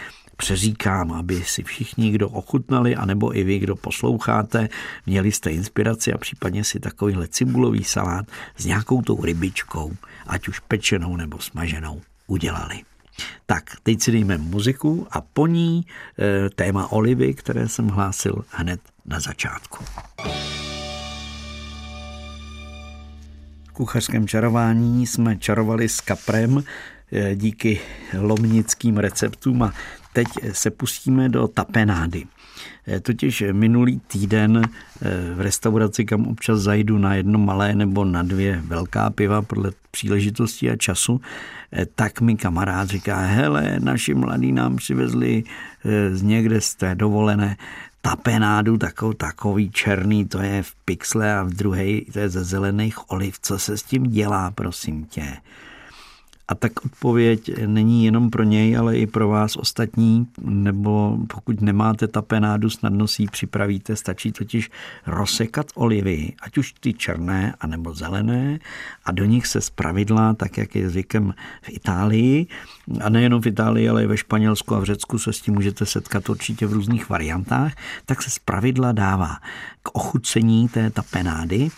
přeříkám, 0.41 1.11
aby 1.11 1.43
si 1.43 1.63
všichni, 1.63 2.11
kdo 2.11 2.29
ochutnali, 2.29 2.95
anebo 2.95 3.37
i 3.37 3.43
vy, 3.43 3.59
kdo 3.59 3.75
posloucháte, 3.75 4.69
měli 5.05 5.31
jste 5.31 5.51
inspiraci 5.51 6.13
a 6.13 6.17
případně 6.17 6.63
si 6.63 6.79
takovýhle 6.79 7.27
cibulový 7.27 7.83
salát 7.83 8.25
s 8.57 8.65
nějakou 8.65 9.01
tou 9.01 9.25
rybičkou, 9.25 9.91
ať 10.27 10.47
už 10.47 10.59
pečenou 10.59 11.15
nebo 11.15 11.39
smaženou, 11.39 12.01
udělali. 12.27 12.81
Tak, 13.45 13.63
teď 13.83 14.01
si 14.01 14.11
dejme 14.11 14.37
muziku 14.37 15.07
a 15.11 15.21
po 15.21 15.47
ní 15.47 15.85
e, 15.85 16.49
téma 16.49 16.91
olivy, 16.91 17.33
které 17.33 17.67
jsem 17.67 17.87
hlásil 17.87 18.45
hned 18.49 18.81
na 19.05 19.19
začátku. 19.19 19.85
V 23.67 23.71
kuchařském 23.73 24.27
čarování 24.27 25.07
jsme 25.07 25.37
čarovali 25.37 25.89
s 25.89 26.01
kaprem 26.01 26.63
e, 27.11 27.35
díky 27.35 27.79
lomnickým 28.19 28.97
receptům 28.97 29.63
a 29.63 29.73
teď 30.13 30.27
se 30.51 30.71
pustíme 30.71 31.29
do 31.29 31.47
tapenády. 31.47 32.25
E, 32.87 32.99
totiž 32.99 33.43
minulý 33.51 33.99
týden 33.99 34.57
e, 34.57 34.67
v 35.35 35.41
restauraci, 35.41 36.05
kam 36.05 36.27
občas 36.27 36.59
zajdu 36.59 36.97
na 36.97 37.15
jedno 37.15 37.39
malé 37.39 37.75
nebo 37.75 38.05
na 38.05 38.23
dvě 38.23 38.61
velká 38.65 39.09
piva 39.09 39.41
podle 39.41 39.71
příležitosti 39.91 40.71
a 40.71 40.75
času, 40.75 41.21
Eh, 41.71 41.85
tak 41.95 42.21
mi 42.21 42.35
kamarád 42.37 42.89
říká, 42.89 43.19
hele, 43.19 43.75
naši 43.79 44.13
mladí 44.13 44.51
nám 44.51 44.75
přivezli 44.75 45.43
eh, 45.85 46.15
z 46.15 46.21
někde 46.21 46.61
z 46.61 46.75
té 46.75 46.95
dovolené 46.95 47.57
tapenádu 48.01 48.77
takový, 48.77 49.15
takový 49.15 49.71
černý, 49.71 50.25
to 50.25 50.41
je 50.41 50.63
v 50.63 50.75
pixle 50.85 51.37
a 51.37 51.43
v 51.43 51.49
druhé 51.49 52.01
to 52.13 52.19
je 52.19 52.29
ze 52.29 52.43
zelených 52.43 53.11
oliv. 53.11 53.39
Co 53.41 53.59
se 53.59 53.77
s 53.77 53.83
tím 53.83 54.03
dělá, 54.03 54.51
prosím 54.51 55.05
tě? 55.05 55.37
A 56.51 56.55
tak 56.55 56.85
odpověď 56.85 57.51
není 57.65 58.05
jenom 58.05 58.29
pro 58.29 58.43
něj, 58.43 58.77
ale 58.77 58.97
i 58.97 59.07
pro 59.07 59.27
vás 59.27 59.55
ostatní, 59.55 60.27
nebo 60.41 61.17
pokud 61.27 61.61
nemáte 61.61 62.07
tapenádu, 62.07 62.69
snadno 62.69 63.07
si 63.07 63.23
ji 63.23 63.27
připravíte, 63.27 63.95
stačí 63.95 64.31
totiž 64.31 64.71
rozsekat 65.07 65.65
olivy, 65.75 66.33
ať 66.41 66.57
už 66.57 66.73
ty 66.79 66.93
černé, 66.93 67.55
anebo 67.59 67.93
zelené, 67.93 68.59
a 69.05 69.11
do 69.11 69.25
nich 69.25 69.47
se 69.47 69.61
zpravidla, 69.61 70.33
tak 70.33 70.57
jak 70.57 70.75
je 70.75 70.89
zvykem 70.89 71.33
v 71.61 71.69
Itálii, 71.69 72.47
a 73.01 73.09
nejenom 73.09 73.41
v 73.41 73.47
Itálii, 73.47 73.89
ale 73.89 74.03
i 74.03 74.07
ve 74.07 74.17
Španělsku 74.17 74.75
a 74.75 74.79
v 74.79 74.83
Řecku 74.83 75.19
se 75.19 75.33
s 75.33 75.41
tím 75.41 75.53
můžete 75.53 75.85
setkat 75.85 76.29
určitě 76.29 76.67
v 76.67 76.73
různých 76.73 77.09
variantách, 77.09 77.73
tak 78.05 78.21
se 78.21 78.29
zpravidla 78.29 78.91
dává 78.91 79.37
k 79.83 79.95
ochucení 79.95 80.67
té 80.67 80.89
tapenády 80.89 81.69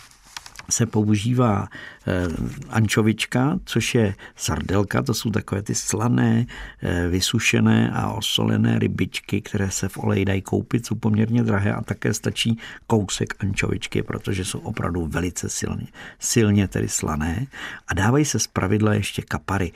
se 0.70 0.86
používá 0.86 1.68
eh, 2.06 2.28
ančovička, 2.68 3.58
což 3.64 3.94
je 3.94 4.14
sardelka, 4.36 5.02
to 5.02 5.14
jsou 5.14 5.30
takové 5.30 5.62
ty 5.62 5.74
slané, 5.74 6.46
eh, 6.82 7.08
vysušené 7.08 7.90
a 7.90 8.10
osolené 8.12 8.78
rybičky, 8.78 9.40
které 9.40 9.70
se 9.70 9.88
v 9.88 9.98
oleji 9.98 10.24
dají 10.24 10.42
koupit, 10.42 10.86
jsou 10.86 10.94
poměrně 10.94 11.42
drahé 11.42 11.74
a 11.74 11.82
také 11.82 12.14
stačí 12.14 12.58
kousek 12.86 13.34
ančovičky, 13.38 14.02
protože 14.02 14.44
jsou 14.44 14.58
opravdu 14.58 15.06
velice 15.06 15.48
silně, 15.48 15.86
silně 16.18 16.68
tedy 16.68 16.88
slané. 16.88 17.46
A 17.88 17.94
dávají 17.94 18.24
se 18.24 18.38
z 18.38 18.46
pravidla 18.46 18.94
ještě 18.94 19.22
kapary 19.22 19.72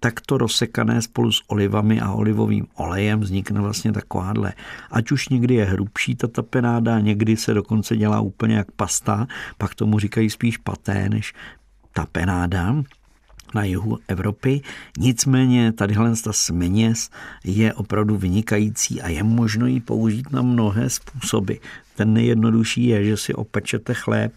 takto 0.00 0.38
rozsekané 0.38 1.02
spolu 1.02 1.32
s 1.32 1.42
olivami 1.50 2.00
a 2.00 2.12
olivovým 2.12 2.66
olejem 2.74 3.20
vznikne 3.20 3.60
vlastně 3.60 3.92
takováhle. 3.92 4.52
Ať 4.90 5.10
už 5.10 5.28
někdy 5.28 5.54
je 5.54 5.64
hrubší 5.64 6.14
ta 6.14 6.26
tapenáda, 6.26 7.00
někdy 7.00 7.36
se 7.36 7.54
dokonce 7.54 7.96
dělá 7.96 8.20
úplně 8.20 8.56
jak 8.56 8.70
pasta, 8.72 9.26
pak 9.58 9.74
tomu 9.74 9.98
říkají 9.98 10.30
spíš 10.30 10.56
paté 10.56 11.08
než 11.08 11.34
tapenáda 11.92 12.74
na 13.54 13.64
jihu 13.64 13.98
Evropy. 14.08 14.60
Nicméně 14.98 15.72
tadyhle 15.72 16.16
ta 16.24 16.32
směs 16.32 17.10
je 17.44 17.74
opravdu 17.74 18.16
vynikající 18.16 19.02
a 19.02 19.08
je 19.08 19.22
možno 19.22 19.66
ji 19.66 19.80
použít 19.80 20.32
na 20.32 20.42
mnohé 20.42 20.90
způsoby. 20.90 21.54
Ten 21.96 22.12
nejjednodušší 22.12 22.86
je, 22.86 23.04
že 23.04 23.16
si 23.16 23.34
opečete 23.34 23.94
chléb, 23.94 24.32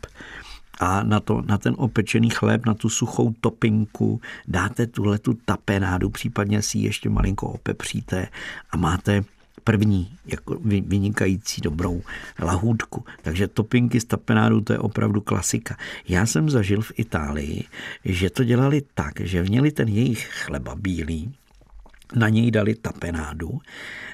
a 0.79 1.03
na, 1.03 1.19
to, 1.19 1.41
na 1.41 1.57
ten 1.57 1.75
opečený 1.77 2.29
chléb, 2.29 2.65
na 2.65 2.74
tu 2.74 2.89
suchou 2.89 3.33
topinku 3.42 4.22
dáte 4.48 4.87
tuhle 4.87 5.20
tu 5.20 5.33
tapenádu, 5.33 6.09
případně 6.09 6.61
si 6.61 6.77
ji 6.77 6.85
ještě 6.85 7.09
malinko 7.09 7.48
opepříte 7.48 8.27
a 8.72 8.77
máte 8.77 9.24
první 9.63 10.11
jako 10.25 10.57
vynikající 10.63 11.61
dobrou 11.61 12.01
lahůdku. 12.39 13.05
Takže 13.22 13.48
topinky 13.48 14.00
z 14.00 14.05
tapenádu 14.05 14.61
to 14.61 14.74
je 14.74 14.79
opravdu 14.79 15.22
klasika. 15.22 15.77
Já 16.07 16.25
jsem 16.25 16.50
zažil 16.50 16.81
v 16.81 16.92
Itálii, 16.96 17.63
že 18.05 18.29
to 18.29 18.44
dělali 18.44 18.81
tak, 18.94 19.20
že 19.20 19.44
měli 19.44 19.72
ten 19.72 19.87
jejich 19.87 20.27
chleba 20.27 20.75
bílý, 20.75 21.33
na 22.15 22.29
něj 22.29 22.51
dali 22.51 22.75
tapenádu, 22.75 23.59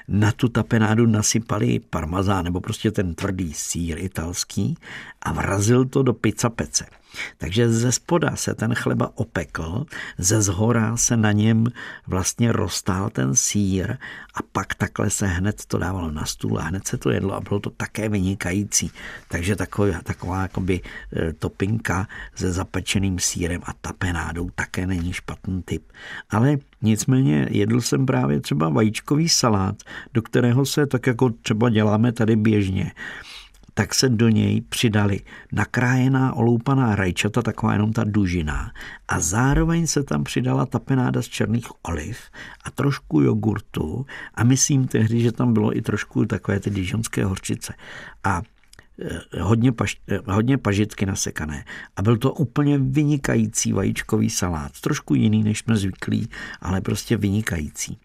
na 0.08 0.32
tu 0.32 0.48
tapenádu 0.48 1.06
nasypali 1.06 1.80
parmazán 1.90 2.44
nebo 2.44 2.60
prostě 2.60 2.90
ten 2.90 3.14
tvrdý 3.14 3.54
sír 3.54 3.98
italský 3.98 4.76
a 5.22 5.32
vrazil 5.32 5.84
to 5.84 6.02
do 6.02 6.12
pizza 6.12 6.50
pece. 6.50 6.86
Takže 7.38 7.68
ze 7.68 7.92
spoda 7.92 8.36
se 8.36 8.54
ten 8.54 8.74
chleba 8.74 9.10
opekl, 9.14 9.86
ze 10.18 10.42
zhora 10.42 10.96
se 10.96 11.16
na 11.16 11.32
něm 11.32 11.66
vlastně 12.06 12.52
roztál 12.52 13.10
ten 13.10 13.34
sír 13.34 13.96
a 14.34 14.42
pak 14.52 14.74
takhle 14.74 15.10
se 15.10 15.26
hned 15.26 15.64
to 15.66 15.78
dávalo 15.78 16.10
na 16.10 16.24
stůl 16.24 16.58
a 16.58 16.62
hned 16.62 16.86
se 16.86 16.98
to 16.98 17.10
jedlo 17.10 17.34
a 17.34 17.40
bylo 17.40 17.60
to 17.60 17.70
také 17.70 18.08
vynikající. 18.08 18.90
Takže 19.28 19.56
taková, 19.56 19.98
taková 20.02 20.42
jakoby 20.42 20.80
e, 21.16 21.32
topinka 21.32 22.08
se 22.34 22.52
zapečeným 22.52 23.18
sírem 23.18 23.60
a 23.64 23.72
tapenádou 23.72 24.50
také 24.54 24.86
není 24.86 25.12
špatný 25.12 25.62
typ. 25.62 25.92
Ale 26.30 26.56
nicméně 26.82 27.48
jedl 27.50 27.80
jsem 27.80 28.06
právě 28.06 28.40
třeba 28.40 28.68
vajíčkový 28.68 29.28
salát, 29.28 29.76
do 30.14 30.22
kterého 30.22 30.66
se 30.66 30.86
tak 30.86 31.06
jako 31.06 31.30
třeba 31.30 31.70
děláme 31.70 32.12
tady 32.12 32.36
běžně 32.36 32.92
tak 33.78 33.94
se 33.94 34.08
do 34.08 34.28
něj 34.28 34.60
přidali 34.60 35.20
nakrájená 35.52 36.34
oloupaná 36.34 36.96
rajčata, 36.96 37.42
taková 37.42 37.72
jenom 37.72 37.92
ta 37.92 38.04
dužina, 38.04 38.72
a 39.08 39.20
zároveň 39.20 39.86
se 39.86 40.02
tam 40.02 40.24
přidala 40.24 40.66
tapenáda 40.66 41.22
z 41.22 41.28
černých 41.28 41.66
oliv 41.82 42.18
a 42.64 42.70
trošku 42.70 43.20
jogurtu 43.20 44.06
a 44.34 44.44
myslím 44.44 44.88
tehdy, 44.88 45.20
že 45.20 45.32
tam 45.32 45.52
bylo 45.52 45.76
i 45.76 45.82
trošku 45.82 46.24
takové 46.24 46.60
ty 46.60 46.70
dižonské 46.70 47.24
horčice. 47.24 47.74
A 48.24 48.42
eh, 49.00 49.40
hodně, 49.40 49.72
paš, 49.72 49.96
eh, 50.08 50.18
hodně 50.26 50.58
pažitky 50.58 51.06
nasekané. 51.06 51.64
A 51.96 52.02
byl 52.02 52.16
to 52.16 52.32
úplně 52.32 52.78
vynikající 52.78 53.72
vajíčkový 53.72 54.30
salát. 54.30 54.80
Trošku 54.80 55.14
jiný, 55.14 55.44
než 55.44 55.58
jsme 55.58 55.76
zvyklí, 55.76 56.28
ale 56.60 56.80
prostě 56.80 57.16
vynikající. 57.16 57.98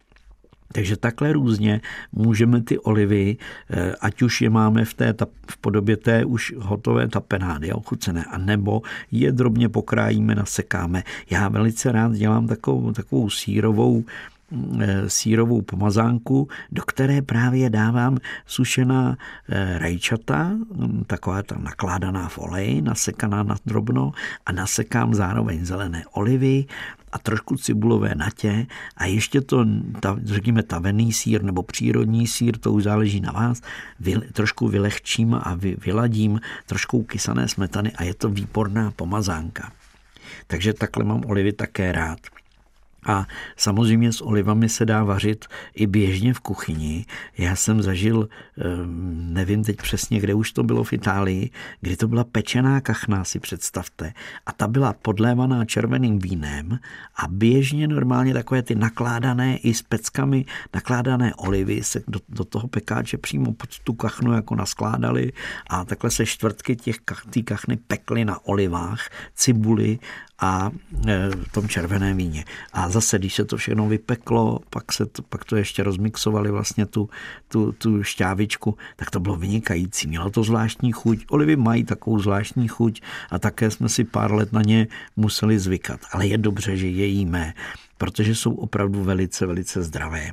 Takže 0.71 0.97
takhle 0.97 1.33
různě 1.33 1.81
můžeme 2.11 2.61
ty 2.61 2.79
olivy, 2.79 3.37
eh, 3.69 3.95
ať 4.01 4.21
už 4.21 4.41
je 4.41 4.49
máme 4.49 4.85
v, 4.85 4.93
té, 4.93 5.13
v 5.49 5.57
podobě 5.57 5.97
té 5.97 6.25
už 6.25 6.53
hotové 6.57 7.07
tapenády, 7.07 7.71
ochucené, 7.71 8.23
a 8.23 8.37
nebo 8.37 8.81
je 9.11 9.31
drobně 9.31 9.69
pokrájíme, 9.69 10.35
nasekáme. 10.35 11.03
Já 11.29 11.49
velice 11.49 11.91
rád 11.91 12.13
dělám 12.13 12.47
takovou, 12.47 12.91
takovou 12.91 13.29
sírovou 13.29 14.03
sírovou 15.07 15.61
pomazánku, 15.61 16.47
do 16.71 16.81
které 16.81 17.21
právě 17.21 17.69
dávám 17.69 18.17
sušená 18.45 19.17
eh, 19.49 19.79
rajčata, 19.79 20.51
hm, 20.75 21.03
taková 21.07 21.43
ta 21.43 21.55
nakládaná 21.59 22.27
v 22.27 22.37
oleji, 22.37 22.81
nasekaná 22.81 23.43
na 23.43 23.55
drobno 23.65 24.11
a 24.45 24.51
nasekám 24.51 25.13
zároveň 25.13 25.65
zelené 25.65 26.03
olivy, 26.13 26.65
a 27.11 27.19
trošku 27.19 27.57
cibulové 27.57 28.15
natě 28.15 28.67
a 28.97 29.05
ještě 29.05 29.41
to, 29.41 29.65
ta, 29.99 30.17
řekněme, 30.23 30.63
tavený 30.63 31.13
sír 31.13 31.43
nebo 31.43 31.63
přírodní 31.63 32.27
sír, 32.27 32.57
to 32.57 32.73
už 32.73 32.83
záleží 32.83 33.21
na 33.21 33.31
vás, 33.31 33.61
vy, 33.99 34.15
trošku 34.33 34.67
vylehčím 34.67 35.33
a 35.33 35.55
vy, 35.55 35.77
vyladím 35.85 36.39
trošku 36.65 37.03
kysané 37.03 37.47
smetany 37.47 37.91
a 37.91 38.03
je 38.03 38.13
to 38.13 38.29
výborná 38.29 38.91
pomazánka. 38.91 39.71
Takže 40.47 40.73
takhle 40.73 41.03
mám 41.03 41.21
olivy 41.25 41.53
také 41.53 41.91
rád. 41.91 42.19
A 43.05 43.25
samozřejmě 43.57 44.13
s 44.13 44.21
olivami 44.21 44.69
se 44.69 44.85
dá 44.85 45.03
vařit 45.03 45.45
i 45.75 45.87
běžně 45.87 46.33
v 46.33 46.39
kuchyni. 46.39 47.05
Já 47.37 47.55
jsem 47.55 47.81
zažil, 47.81 48.29
ehm, 48.57 49.33
nevím 49.33 49.63
teď 49.63 49.77
přesně, 49.77 50.19
kde 50.19 50.33
už 50.33 50.51
to 50.51 50.63
bylo 50.63 50.83
v 50.83 50.93
Itálii, 50.93 51.49
kdy 51.81 51.97
to 51.97 52.07
byla 52.07 52.23
pečená 52.23 52.81
kachna, 52.81 53.23
si 53.23 53.39
představte. 53.39 54.13
A 54.45 54.51
ta 54.51 54.67
byla 54.67 54.93
podlévaná 54.93 55.65
červeným 55.65 56.19
vínem 56.19 56.79
a 57.15 57.27
běžně 57.27 57.87
normálně 57.87 58.33
takové 58.33 58.61
ty 58.61 58.75
nakládané 58.75 59.57
i 59.57 59.73
s 59.73 59.81
peckami 59.81 60.45
nakládané 60.73 61.33
olivy 61.35 61.83
se 61.83 62.03
do, 62.07 62.19
do 62.29 62.43
toho 62.43 62.67
pekáče 62.67 63.17
přímo 63.17 63.53
pod 63.53 63.79
tu 63.79 63.93
kachnu 63.93 64.33
jako 64.33 64.55
naskládali 64.55 65.31
a 65.69 65.85
takhle 65.85 66.11
se 66.11 66.25
čtvrtky 66.25 66.75
těch 66.75 66.97
kach, 66.99 67.23
kachny 67.45 67.77
pekly 67.77 68.25
na 68.25 68.45
olivách, 68.45 69.09
cibuli 69.35 69.99
a 70.41 70.71
v 71.45 71.51
tom 71.51 71.67
červeném 71.67 72.17
víně. 72.17 72.45
A 72.73 72.89
zase, 72.89 73.19
když 73.19 73.35
se 73.35 73.45
to 73.45 73.57
všechno 73.57 73.87
vypeklo, 73.87 74.59
pak, 74.69 74.93
se 74.93 75.05
to, 75.05 75.21
pak 75.21 75.45
to 75.45 75.55
ještě 75.55 75.83
rozmixovali 75.83 76.51
vlastně 76.51 76.85
tu, 76.85 77.09
tu, 77.47 77.71
tu 77.71 78.03
šťávičku, 78.03 78.77
tak 78.95 79.11
to 79.11 79.19
bylo 79.19 79.35
vynikající. 79.35 80.07
Mělo 80.07 80.29
to 80.29 80.43
zvláštní 80.43 80.91
chuť. 80.91 81.25
Olivy 81.29 81.55
mají 81.55 81.83
takovou 81.83 82.19
zvláštní 82.19 82.67
chuť 82.67 83.01
a 83.29 83.39
také 83.39 83.71
jsme 83.71 83.89
si 83.89 84.03
pár 84.03 84.33
let 84.33 84.53
na 84.53 84.61
ně 84.61 84.87
museli 85.15 85.59
zvykat. 85.59 85.99
Ale 86.11 86.27
je 86.27 86.37
dobře, 86.37 86.77
že 86.77 86.87
je 86.87 87.05
jíme, 87.05 87.53
protože 87.97 88.35
jsou 88.35 88.53
opravdu 88.53 89.03
velice, 89.03 89.45
velice 89.45 89.83
zdravé. 89.83 90.31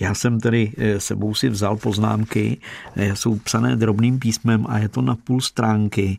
Já 0.00 0.14
jsem 0.14 0.40
tedy 0.40 0.72
eh, 0.78 1.00
sebou 1.00 1.34
si 1.34 1.48
vzal 1.48 1.76
poznámky, 1.76 2.60
eh, 2.96 3.16
jsou 3.16 3.38
psané 3.38 3.76
drobným 3.76 4.18
písmem 4.18 4.66
a 4.68 4.78
je 4.78 4.88
to 4.88 5.02
na 5.02 5.16
půl 5.16 5.40
stránky, 5.40 6.18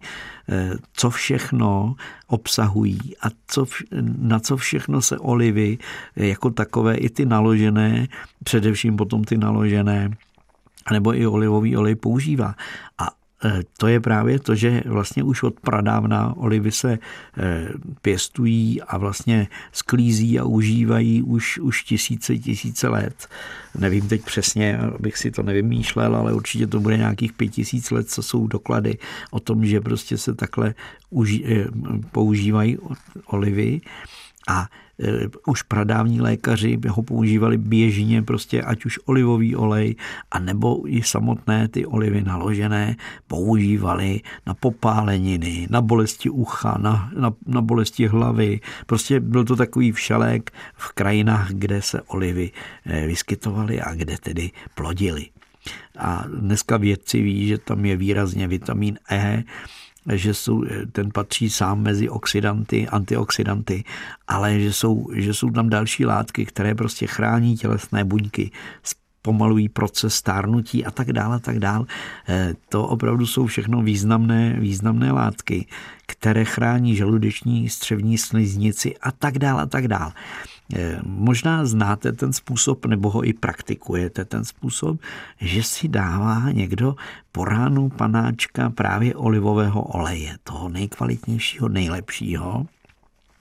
eh, 0.50 0.72
co 0.94 1.10
všechno 1.10 1.96
obsahují 2.28 3.00
a 3.22 3.28
co, 3.48 3.66
na 4.18 4.40
co 4.40 4.58
všechno 4.58 5.02
se 5.02 5.18
olivy 5.18 5.78
jako 6.16 6.50
takové 6.50 6.96
i 6.96 7.10
ty 7.10 7.26
naložené, 7.26 8.08
především 8.44 8.98
potom 8.98 9.24
ty 9.24 9.38
naložené, 9.38 10.10
nebo 10.92 11.16
i 11.16 11.28
olivový 11.28 11.78
olej 11.78 11.96
používá. 11.96 12.56
A 12.98 13.19
to 13.78 13.88
je 13.88 14.00
právě 14.00 14.40
to, 14.40 14.56
že 14.56 14.84
vlastně 14.86 15.24
už 15.24 15.44
od 15.44 15.60
pradávna 15.60 16.34
olivy 16.38 16.72
se 16.72 17.00
eh, 17.38 17.68
pěstují 18.02 18.82
a 18.82 18.98
vlastně 18.98 19.48
sklízí 19.72 20.40
a 20.40 20.44
užívají 20.44 21.24
už, 21.24 21.60
už 21.60 21.84
tisíce, 21.84 22.38
tisíce 22.38 22.88
let. 22.88 23.28
Nevím 23.78 24.08
teď 24.08 24.26
přesně, 24.26 24.78
abych 24.78 25.18
si 25.18 25.32
to 25.32 25.44
nevymýšlel, 25.44 26.16
ale 26.16 26.34
určitě 26.34 26.68
to 26.68 26.80
bude 26.80 26.98
nějakých 26.98 27.34
pět 27.34 27.48
tisíc 27.48 27.92
let, 27.92 28.10
co 28.10 28.24
jsou 28.24 28.48
doklady 28.48 28.98
o 29.32 29.40
tom, 29.40 29.66
že 29.66 29.82
prostě 29.82 30.18
se 30.18 30.36
takhle 30.36 30.74
eh, 31.46 31.66
používají 32.12 32.78
olivy. 33.26 33.82
A 34.50 34.66
e, 35.00 35.30
už 35.48 35.62
pradávní 35.62 36.22
lékaři 36.22 36.80
ho 36.90 37.04
používali 37.04 37.58
běžně, 37.58 38.22
prostě 38.24 38.62
ať 38.62 38.86
už 38.86 39.00
olivový 39.06 39.56
olej, 39.56 39.96
a 40.32 40.40
nebo 40.40 40.84
i 40.88 41.04
samotné 41.04 41.68
ty 41.68 41.86
olivy 41.86 42.22
naložené 42.22 42.96
používali 43.28 44.22
na 44.48 44.54
popáleniny, 44.54 45.68
na 45.70 45.82
bolesti 45.82 46.30
ucha, 46.30 46.78
na, 46.82 47.12
na, 47.20 47.34
na 47.46 47.62
bolesti 47.62 48.08
hlavy. 48.08 48.60
Prostě 48.86 49.20
byl 49.20 49.46
to 49.46 49.56
takový 49.56 49.92
všelek 49.92 50.52
v 50.74 50.92
krajinách, 50.92 51.52
kde 51.52 51.82
se 51.82 52.02
olivy 52.02 52.52
e, 52.86 53.08
vyskytovaly 53.08 53.82
a 53.82 53.94
kde 53.94 54.18
tedy 54.18 54.52
plodily. 54.76 55.26
A 55.98 56.26
dneska 56.40 56.78
vědci 56.78 57.22
ví, 57.22 57.48
že 57.48 57.58
tam 57.58 57.86
je 57.86 57.98
výrazně 57.98 58.48
vitamin 58.48 58.98
E, 59.12 59.44
že 60.18 60.34
jsou, 60.34 60.66
ten 60.92 61.12
patří 61.12 61.50
sám 61.50 61.82
mezi 61.82 62.10
oxidanty, 62.10 62.88
antioxidanty, 62.88 63.84
ale 64.28 64.60
že 64.60 64.74
jsou, 64.74 65.08
že 65.14 65.34
jsou 65.34 65.50
tam 65.50 65.70
další 65.70 66.06
látky, 66.06 66.46
které 66.46 66.76
prostě 66.76 67.08
chrání 67.08 67.58
tělesné 67.58 68.04
buňky, 68.04 68.52
pomalují 69.22 69.70
proces 69.70 70.16
stárnutí 70.16 70.86
a 70.86 70.92
tak 70.92 71.14
dále, 71.14 71.36
a 71.36 71.40
tak 71.40 71.60
dále. 71.60 71.86
Eh, 72.30 72.54
to 72.70 72.88
opravdu 72.88 73.26
jsou 73.26 73.46
všechno 73.46 73.82
významné, 73.82 74.56
významné 74.60 75.12
látky, 75.12 75.68
které 76.06 76.46
chrání 76.46 76.96
žaludeční, 76.96 77.70
střevní 77.70 78.18
sliznici 78.18 78.98
a 79.02 79.12
tak 79.12 79.40
dále, 79.40 79.62
a 79.64 79.66
tak 79.66 79.88
dále. 79.88 80.12
Eh, 80.76 81.00
možná 81.04 81.66
znáte 81.66 82.12
ten 82.12 82.34
způsob, 82.34 82.86
nebo 82.86 83.10
ho 83.10 83.24
i 83.24 83.34
praktikujete 83.34 84.26
ten 84.26 84.46
způsob, 84.46 85.00
že 85.42 85.64
si 85.64 85.88
dává 85.88 86.52
někdo 86.52 86.96
po 87.32 87.46
ránu 87.46 87.90
panáčka 87.90 88.70
právě 88.70 89.16
olivového 89.16 89.82
oleje, 89.82 90.38
toho 90.44 90.70
nejkvalitnějšího, 90.70 91.70
nejlepšího, 91.70 92.66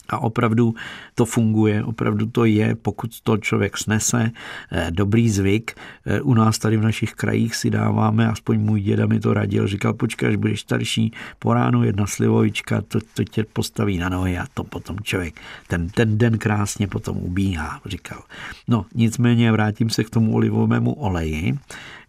a 0.08 0.18
opravdu 0.18 0.74
to 1.14 1.24
funguje, 1.24 1.84
opravdu 1.84 2.26
to 2.26 2.44
je, 2.44 2.74
pokud 2.74 3.20
to 3.20 3.36
člověk 3.36 3.78
snese, 3.78 4.30
eh, 4.72 4.90
dobrý 4.90 5.30
zvyk. 5.30 5.76
Eh, 6.06 6.20
u 6.20 6.34
nás 6.34 6.58
tady 6.58 6.76
v 6.76 6.82
našich 6.82 7.14
krajích 7.14 7.56
si 7.56 7.70
dáváme, 7.70 8.28
aspoň 8.28 8.60
můj 8.60 8.80
děda 8.80 9.06
mi 9.06 9.20
to 9.20 9.34
radil, 9.34 9.66
říkal, 9.66 9.92
počkej, 9.94 10.28
až 10.28 10.36
budeš 10.36 10.60
starší, 10.60 11.12
po 11.38 11.54
ránu 11.54 11.84
jedna 11.84 12.06
slivovička, 12.06 12.82
to, 12.88 12.98
to 13.14 13.24
tě 13.24 13.44
postaví 13.44 13.98
na 13.98 14.08
nohy 14.08 14.38
a 14.38 14.46
to 14.54 14.64
potom 14.64 14.96
člověk 15.02 15.40
ten, 15.66 15.88
ten 15.88 16.18
den 16.18 16.38
krásně 16.38 16.86
potom 16.86 17.16
ubíhá, 17.16 17.80
říkal. 17.86 18.22
No, 18.68 18.86
nicméně 18.94 19.52
vrátím 19.52 19.90
se 19.90 20.04
k 20.04 20.10
tomu 20.10 20.34
olivovému 20.34 20.92
oleji 20.92 21.58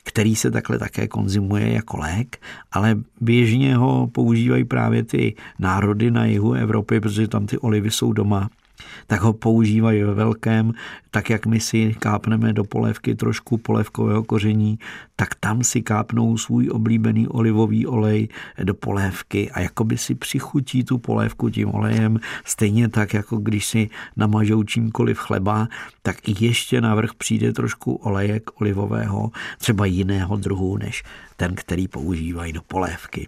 který 0.10 0.36
se 0.36 0.52
takhle 0.52 0.80
také 0.80 1.08
konzumuje 1.08 1.74
jako 1.74 1.98
lék, 1.98 2.42
ale 2.72 2.98
běžně 3.22 3.76
ho 3.76 4.08
používají 4.08 4.64
právě 4.64 5.04
ty 5.04 5.36
národy 5.60 6.12
na 6.12 6.26
jihu 6.26 6.54
Evropy, 6.54 7.00
protože 7.00 7.28
tam 7.28 7.46
ty 7.46 7.58
olivy 7.58 7.92
jsou 7.92 8.14
doma 8.14 8.50
tak 9.08 9.22
ho 9.22 9.34
používají 9.34 10.04
ve 10.04 10.14
velkém, 10.14 10.74
tak 11.12 11.30
jak 11.30 11.46
my 11.46 11.60
si 11.60 11.96
kápneme 12.00 12.54
do 12.54 12.64
polévky 12.64 13.16
trošku 13.16 13.58
polévkového 13.58 14.24
koření, 14.24 14.80
tak 15.16 15.36
tam 15.36 15.64
si 15.64 15.82
kápnou 15.82 16.38
svůj 16.38 16.70
oblíbený 16.70 17.28
olivový 17.28 17.88
olej 17.88 18.28
do 18.64 18.74
polévky 18.74 19.52
a 19.52 19.60
jakoby 19.60 19.98
si 19.98 20.16
přichutí 20.16 20.84
tu 20.84 20.98
polévku 20.98 21.50
tím 21.50 21.76
olejem, 21.76 22.20
stejně 22.46 22.90
tak, 22.90 23.14
jako 23.14 23.38
když 23.38 23.66
si 23.66 23.90
namažou 24.16 24.64
čímkoliv 24.64 25.18
chleba, 25.18 25.68
tak 26.02 26.42
ještě 26.42 26.82
navrh 26.82 27.14
přijde 27.14 27.54
trošku 27.54 27.94
olejek 27.94 28.62
olivového, 28.62 29.32
třeba 29.58 29.86
jiného 29.86 30.38
druhu, 30.38 30.78
než 30.78 31.04
ten, 31.38 31.56
který 31.56 31.88
používají 31.88 32.54
do 32.54 32.62
polévky. 32.62 33.28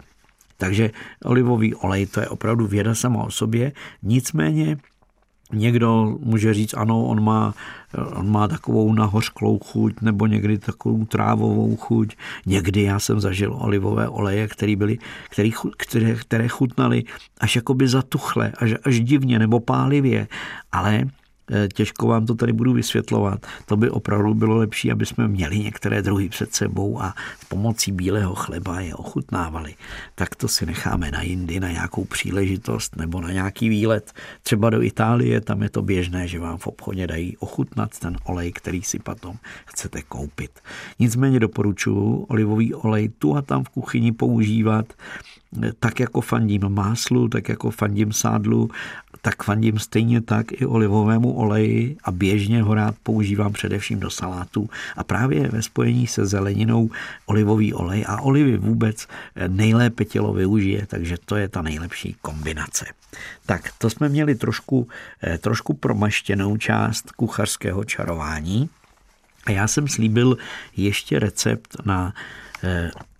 Takže 0.56 0.90
olivový 1.24 1.74
olej 1.74 2.06
to 2.06 2.20
je 2.20 2.28
opravdu 2.28 2.66
věda 2.66 2.94
sama 2.94 3.24
o 3.24 3.30
sobě, 3.30 3.72
nicméně 4.02 4.76
Někdo 5.52 6.16
může 6.20 6.54
říct, 6.54 6.74
ano, 6.74 7.04
on 7.04 7.24
má, 7.24 7.54
on 8.14 8.30
má 8.30 8.48
takovou 8.48 8.92
nahořklou 8.92 9.58
chuť 9.58 10.00
nebo 10.00 10.26
někdy 10.26 10.58
takovou 10.58 11.04
trávovou 11.04 11.76
chuť. 11.76 12.16
Někdy 12.46 12.82
já 12.82 12.98
jsem 12.98 13.20
zažil 13.20 13.56
olivové 13.60 14.08
oleje, 14.08 14.48
které, 14.48 14.76
byly, 14.76 14.98
který, 15.30 15.52
které, 15.76 16.14
které 16.14 16.48
chutnaly 16.48 17.04
až 17.40 17.56
jakoby 17.56 17.88
zatuchle, 17.88 18.52
až, 18.58 18.74
až 18.84 19.00
divně 19.00 19.38
nebo 19.38 19.60
pálivě. 19.60 20.28
Ale 20.72 21.04
těžko 21.74 22.06
vám 22.06 22.26
to 22.26 22.34
tady 22.34 22.52
budu 22.52 22.72
vysvětlovat. 22.72 23.46
To 23.66 23.76
by 23.76 23.90
opravdu 23.90 24.34
bylo 24.34 24.56
lepší, 24.56 24.92
aby 24.92 25.06
jsme 25.06 25.28
měli 25.28 25.58
některé 25.58 26.02
druhy 26.02 26.28
před 26.28 26.54
sebou 26.54 27.02
a 27.02 27.14
s 27.40 27.44
pomocí 27.44 27.92
bílého 27.92 28.34
chleba 28.34 28.80
je 28.80 28.94
ochutnávali. 28.94 29.74
Tak 30.14 30.34
to 30.36 30.48
si 30.48 30.66
necháme 30.66 31.10
na 31.10 31.22
jindy, 31.22 31.60
na 31.60 31.72
nějakou 31.72 32.04
příležitost 32.04 32.96
nebo 32.96 33.20
na 33.20 33.32
nějaký 33.32 33.68
výlet. 33.68 34.12
Třeba 34.42 34.70
do 34.70 34.82
Itálie, 34.82 35.40
tam 35.40 35.62
je 35.62 35.70
to 35.70 35.82
běžné, 35.82 36.28
že 36.28 36.38
vám 36.38 36.58
v 36.58 36.66
obchodě 36.66 37.06
dají 37.06 37.36
ochutnat 37.36 37.98
ten 37.98 38.16
olej, 38.24 38.52
který 38.52 38.82
si 38.82 38.98
potom 38.98 39.36
chcete 39.66 40.02
koupit. 40.02 40.50
Nicméně 40.98 41.40
doporučuji 41.40 42.26
olivový 42.28 42.74
olej 42.74 43.08
tu 43.08 43.36
a 43.36 43.42
tam 43.42 43.64
v 43.64 43.68
kuchyni 43.68 44.12
používat 44.12 44.92
tak 45.80 46.00
jako 46.00 46.20
fandím 46.20 46.68
máslu, 46.68 47.28
tak 47.28 47.48
jako 47.48 47.70
fandím 47.70 48.12
sádlu, 48.12 48.70
tak 49.22 49.42
fandím 49.42 49.78
stejně 49.78 50.20
tak 50.20 50.52
i 50.52 50.66
olivovému 50.66 51.32
oleji 51.32 51.96
a 52.04 52.10
běžně 52.10 52.62
ho 52.62 52.74
rád 52.74 52.94
používám 53.02 53.52
především 53.52 54.00
do 54.00 54.10
salátů 54.10 54.70
a 54.96 55.04
právě 55.04 55.48
ve 55.48 55.62
spojení 55.62 56.06
se 56.06 56.26
zeleninou 56.26 56.90
olivový 57.26 57.74
olej 57.74 58.04
a 58.08 58.20
olivy 58.20 58.56
vůbec 58.56 59.08
nejlépe 59.48 60.04
tělo 60.04 60.32
využije, 60.32 60.86
takže 60.86 61.16
to 61.24 61.36
je 61.36 61.48
ta 61.48 61.62
nejlepší 61.62 62.16
kombinace. 62.22 62.86
Tak 63.46 63.70
to 63.78 63.90
jsme 63.90 64.08
měli 64.08 64.34
trošku, 64.34 64.88
eh, 65.22 65.38
trošku 65.38 65.74
promaštěnou 65.74 66.56
část 66.56 67.10
kuchařského 67.10 67.84
čarování 67.84 68.68
a 69.46 69.50
já 69.50 69.68
jsem 69.68 69.88
slíbil 69.88 70.38
ještě 70.76 71.18
recept 71.18 71.76
na 71.84 72.14
Eh, 72.14 72.51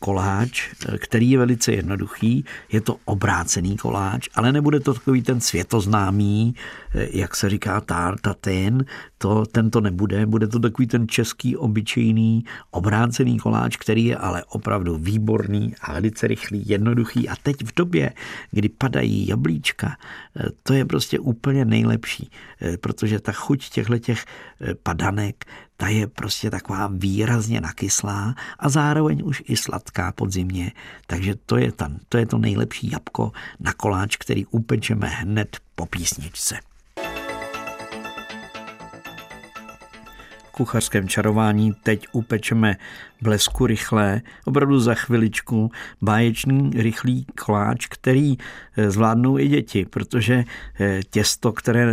koláč, 0.02 0.70
eh, 0.70 0.98
který 0.98 1.30
je 1.30 1.38
velice 1.38 1.72
jednoduchý. 1.72 2.44
Je 2.72 2.80
to 2.80 2.96
obrácený 3.04 3.76
koláč, 3.76 4.28
ale 4.34 4.52
nebude 4.52 4.80
to 4.80 4.94
takový 4.94 5.22
ten 5.22 5.40
světoznámý, 5.40 6.54
eh, 6.94 7.08
jak 7.12 7.36
se 7.36 7.50
říká 7.50 7.80
tartatin, 7.80 8.84
to, 9.18 9.46
ten 9.46 9.70
to 9.70 9.80
nebude. 9.80 10.26
Bude 10.26 10.46
to 10.46 10.58
takový 10.58 10.86
ten 10.86 11.08
český 11.08 11.56
obyčejný 11.56 12.44
obrácený 12.70 13.38
koláč, 13.38 13.76
který 13.76 14.04
je 14.04 14.16
ale 14.16 14.44
opravdu 14.44 14.98
výborný 14.98 15.74
a 15.80 15.92
velice 15.92 16.26
rychlý, 16.26 16.62
jednoduchý. 16.66 17.28
A 17.28 17.36
teď 17.42 17.56
v 17.64 17.74
době, 17.76 18.12
kdy 18.50 18.68
padají 18.68 19.28
jablíčka, 19.28 19.96
to 20.62 20.74
je 20.74 20.84
prostě 20.84 21.18
úplně 21.18 21.64
nejlepší, 21.64 22.30
protože 22.80 23.20
ta 23.20 23.32
chuť 23.32 23.68
těchto 23.68 23.98
těch 23.98 24.24
padanek 24.82 25.44
ta 25.82 25.88
je 25.88 26.06
prostě 26.06 26.50
taková 26.50 26.90
výrazně 26.92 27.60
nakyslá 27.60 28.34
a 28.58 28.68
zároveň 28.68 29.22
už 29.24 29.42
i 29.46 29.56
sladká 29.56 30.12
pod 30.12 30.32
zimě. 30.32 30.72
Takže 31.06 31.34
to 31.46 31.56
je, 31.56 31.72
tam, 31.72 31.98
to 32.08 32.18
je 32.18 32.26
to 32.26 32.38
nejlepší 32.38 32.90
jabko 32.90 33.32
na 33.60 33.72
koláč, 33.72 34.16
který 34.16 34.46
upečeme 34.46 35.08
hned 35.08 35.56
po 35.74 35.86
písničce. 35.86 36.58
kuchařském 40.52 41.08
čarování 41.08 41.72
teď 41.82 42.06
upečeme 42.12 42.76
blesku 43.22 43.66
rychlé, 43.66 44.22
opravdu 44.44 44.80
za 44.80 44.94
chviličku, 44.94 45.70
báječný 46.02 46.70
rychlý 46.74 47.26
koláč, 47.44 47.86
který 47.86 48.36
eh, 48.76 48.90
zvládnou 48.90 49.38
i 49.38 49.48
děti, 49.48 49.86
protože 49.90 50.44
eh, 50.80 51.00
těsto, 51.10 51.52
které 51.52 51.92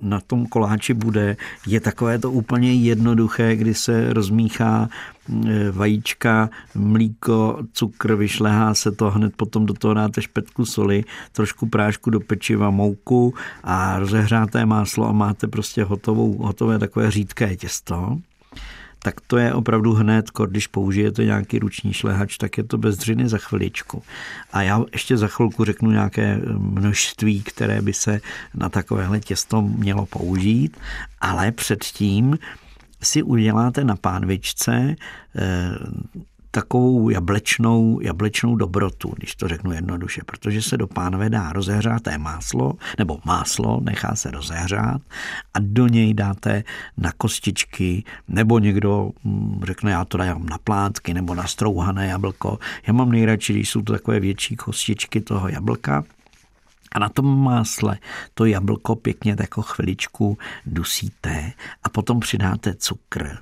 na 0.00 0.20
tom 0.20 0.46
koláči 0.46 0.94
bude, 0.94 1.36
je 1.66 1.80
takové 1.80 2.18
to 2.18 2.30
úplně 2.30 2.74
jednoduché, 2.74 3.56
kdy 3.56 3.74
se 3.74 4.12
rozmíchá 4.12 4.88
eh, 4.88 5.70
vajíčka, 5.70 6.50
mlíko, 6.74 7.58
cukr, 7.72 8.14
vyšlehá 8.14 8.74
se 8.74 8.92
to, 8.92 9.10
hned 9.10 9.36
potom 9.36 9.66
do 9.66 9.74
toho 9.74 9.94
dáte 9.94 10.22
špetku 10.22 10.66
soli, 10.66 11.04
trošku 11.32 11.66
prášku 11.66 12.10
do 12.10 12.20
pečiva, 12.20 12.70
mouku 12.70 13.34
a 13.64 13.98
rozehřáté 13.98 14.66
máslo 14.66 15.08
a 15.08 15.12
máte 15.12 15.46
prostě 15.46 15.84
hotovou, 15.84 16.38
hotové 16.38 16.78
takové 16.78 17.10
řídké 17.10 17.56
těsto 17.56 18.18
tak 19.02 19.20
to 19.26 19.38
je 19.38 19.54
opravdu 19.54 19.92
hned, 19.92 20.26
když 20.46 20.66
použijete 20.66 21.24
nějaký 21.24 21.58
ruční 21.58 21.92
šlehač, 21.92 22.36
tak 22.36 22.58
je 22.58 22.64
to 22.64 22.78
bez 22.78 22.96
dřiny 22.96 23.28
za 23.28 23.38
chviličku. 23.38 24.02
A 24.52 24.62
já 24.62 24.84
ještě 24.92 25.16
za 25.16 25.26
chvilku 25.26 25.64
řeknu 25.64 25.90
nějaké 25.90 26.22
eh, 26.22 26.40
množství, 26.58 27.42
které 27.42 27.82
by 27.82 27.92
se 27.92 28.20
na 28.54 28.68
takovéhle 28.68 29.20
těsto 29.20 29.62
mělo 29.62 30.06
použít, 30.06 30.76
ale 31.20 31.52
předtím 31.52 32.38
si 33.02 33.22
uděláte 33.22 33.84
na 33.84 33.96
pánvičce 33.96 34.96
eh, 35.36 35.70
takovou 36.50 37.10
jablečnou, 37.10 38.00
jablečnou 38.02 38.56
dobrotu, 38.56 39.12
když 39.16 39.34
to 39.34 39.48
řeknu 39.48 39.72
jednoduše, 39.72 40.20
protože 40.26 40.62
se 40.62 40.76
do 40.76 40.86
pánve 40.86 41.30
dá 41.30 41.52
rozehřáté 41.52 42.18
máslo, 42.18 42.72
nebo 42.98 43.18
máslo 43.24 43.80
nechá 43.80 44.14
se 44.14 44.30
rozehřát 44.30 45.02
a 45.54 45.58
do 45.60 45.86
něj 45.86 46.14
dáte 46.14 46.64
na 46.96 47.12
kostičky, 47.12 48.04
nebo 48.28 48.58
někdo 48.58 49.10
hm, 49.24 49.60
řekne, 49.64 49.90
já 49.90 50.04
to 50.04 50.16
dám 50.18 50.46
na 50.46 50.58
plátky, 50.58 51.14
nebo 51.14 51.34
na 51.34 51.46
strouhané 51.46 52.06
jablko. 52.06 52.58
Já 52.86 52.92
mám 52.92 53.12
nejradši, 53.12 53.52
když 53.52 53.70
jsou 53.70 53.82
to 53.82 53.92
takové 53.92 54.20
větší 54.20 54.56
kostičky 54.56 55.20
toho 55.20 55.48
jablka, 55.48 56.04
a 56.92 56.98
na 56.98 57.08
tom 57.08 57.42
másle 57.42 57.98
to 58.34 58.44
jablko 58.44 58.96
pěkně 58.96 59.36
jako 59.40 59.62
chviličku 59.62 60.38
dusíte 60.66 61.52
a 61.82 61.88
potom 61.88 62.20
přidáte 62.20 62.74
cukr 62.74 63.38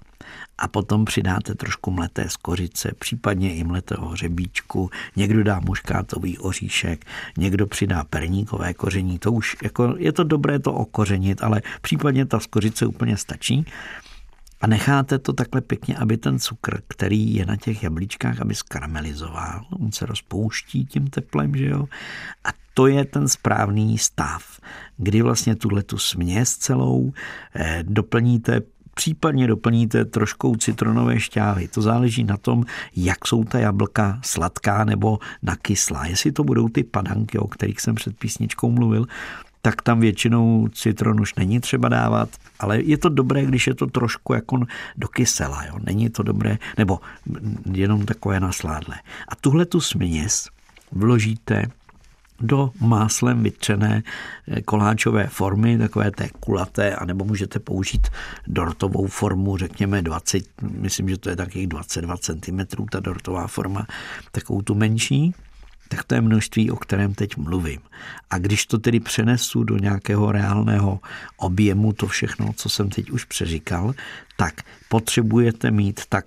a 0.59 0.69
potom 0.69 1.05
přidáte 1.05 1.55
trošku 1.55 1.91
mleté 1.91 2.29
z 2.29 2.37
kořice, 2.37 2.93
případně 2.99 3.55
i 3.55 3.65
mletého 3.65 4.09
hřebíčku, 4.09 4.91
někdo 5.17 5.45
dá 5.45 5.61
muškátový 5.61 6.39
oříšek, 6.39 7.07
někdo 7.37 7.67
přidá 7.67 8.05
perníkové 8.05 8.75
koření, 8.75 9.19
to 9.19 9.33
už 9.33 9.57
jako 9.63 9.95
je 9.99 10.13
to 10.13 10.25
dobré 10.25 10.59
to 10.59 10.73
okořenit, 10.73 11.43
ale 11.43 11.63
případně 11.81 12.27
ta 12.27 12.41
skořice 12.41 12.87
úplně 12.87 13.17
stačí. 13.17 13.67
A 14.61 14.67
necháte 14.67 15.19
to 15.19 15.33
takhle 15.33 15.61
pěkně, 15.61 15.97
aby 15.97 16.17
ten 16.17 16.39
cukr, 16.39 16.83
který 16.89 17.35
je 17.35 17.47
na 17.47 17.57
těch 17.57 17.83
jablíčkách, 17.83 18.41
aby 18.41 18.55
skaramelizoval. 18.55 19.65
On 19.81 19.93
se 19.93 20.07
rozpouští 20.07 20.87
tím 20.87 21.07
teplem, 21.07 21.57
že 21.57 21.67
jo? 21.67 21.89
A 22.45 22.49
to 22.75 22.87
je 22.87 23.05
ten 23.05 23.29
správný 23.29 23.99
stav, 23.99 24.61
kdy 24.97 25.23
vlastně 25.23 25.57
tuhle 25.57 25.83
tu 25.83 25.99
směs 25.99 26.57
celou 26.57 27.13
eh, 27.55 27.85
doplníte 27.89 28.61
Případně 28.99 29.47
doplníte 29.47 30.05
troškou 30.05 30.57
citronové 30.57 31.21
šťávy. 31.21 31.69
To 31.69 31.83
záleží 31.83 32.25
na 32.25 32.37
tom, 32.37 32.65
jak 32.97 33.27
jsou 33.27 33.45
ta 33.45 33.59
jablka 33.59 34.19
sladká 34.23 34.85
nebo 34.85 35.19
nakyslá. 35.43 36.07
Jestli 36.07 36.33
to 36.33 36.45
budou 36.45 36.69
ty 36.69 36.85
padanky, 36.85 37.39
o 37.39 37.47
kterých 37.47 37.81
jsem 37.81 37.95
před 37.95 38.19
písničkou 38.19 38.71
mluvil, 38.71 39.07
tak 39.63 39.83
tam 39.83 40.01
většinou 40.01 40.69
citron 40.69 41.21
už 41.21 41.35
není 41.35 41.61
třeba 41.61 41.89
dávat, 41.89 42.29
ale 42.61 42.83
je 42.83 42.99
to 42.99 43.09
dobré, 43.09 43.47
když 43.47 43.67
je 43.67 43.75
to 43.75 43.87
trošku 43.87 44.35
jako 44.35 44.61
do 44.97 45.09
kysela, 45.09 45.65
jo? 45.65 45.79
není 45.85 46.11
to 46.11 46.23
dobré, 46.23 46.59
nebo 46.79 47.01
jenom 47.73 48.07
takové 48.07 48.41
nasládlé. 48.41 48.97
A 49.29 49.37
tuhle 49.37 49.67
tu 49.67 49.81
směs 49.81 50.49
vložíte 50.93 51.71
do 52.41 52.71
máslem 52.81 53.43
vytřené 53.43 54.03
eh, 54.49 54.63
koláčové 54.63 55.27
formy, 55.27 55.79
takové 55.79 56.11
té 56.11 56.29
kulaté, 56.41 56.97
anebo 56.97 57.25
můžete 57.25 57.59
použít 57.59 58.09
dortovou 58.47 59.07
formu, 59.07 59.57
řekněme 59.57 60.03
20, 60.03 60.45
myslím, 60.63 61.09
že 61.09 61.19
to 61.19 61.31
je 61.31 61.37
takých 61.37 61.67
22 61.67 62.17
cm, 62.17 62.59
ta 62.91 63.01
dortová 63.01 63.47
forma, 63.47 63.87
takovou 64.33 64.63
tu 64.63 64.75
menší, 64.75 65.35
tak 65.89 66.05
to 66.05 66.15
je 66.15 66.21
množství, 66.21 66.71
o 66.71 66.77
kterém 66.77 67.15
teď 67.15 67.37
mluvím. 67.37 67.81
A 68.31 68.39
když 68.39 68.67
to 68.67 68.79
tedy 68.79 69.01
přenesu 69.01 69.65
do 69.65 69.77
nějakého 69.79 70.33
reálného 70.33 71.01
objemu, 71.37 71.93
to 71.93 72.07
všechno, 72.07 72.53
co 72.57 72.69
jsem 72.69 72.91
teď 72.91 73.11
už 73.11 73.25
přeříkal, 73.25 73.95
tak 74.37 74.55
potřebujete 74.89 75.71
mít 75.71 76.01
tak 76.09 76.25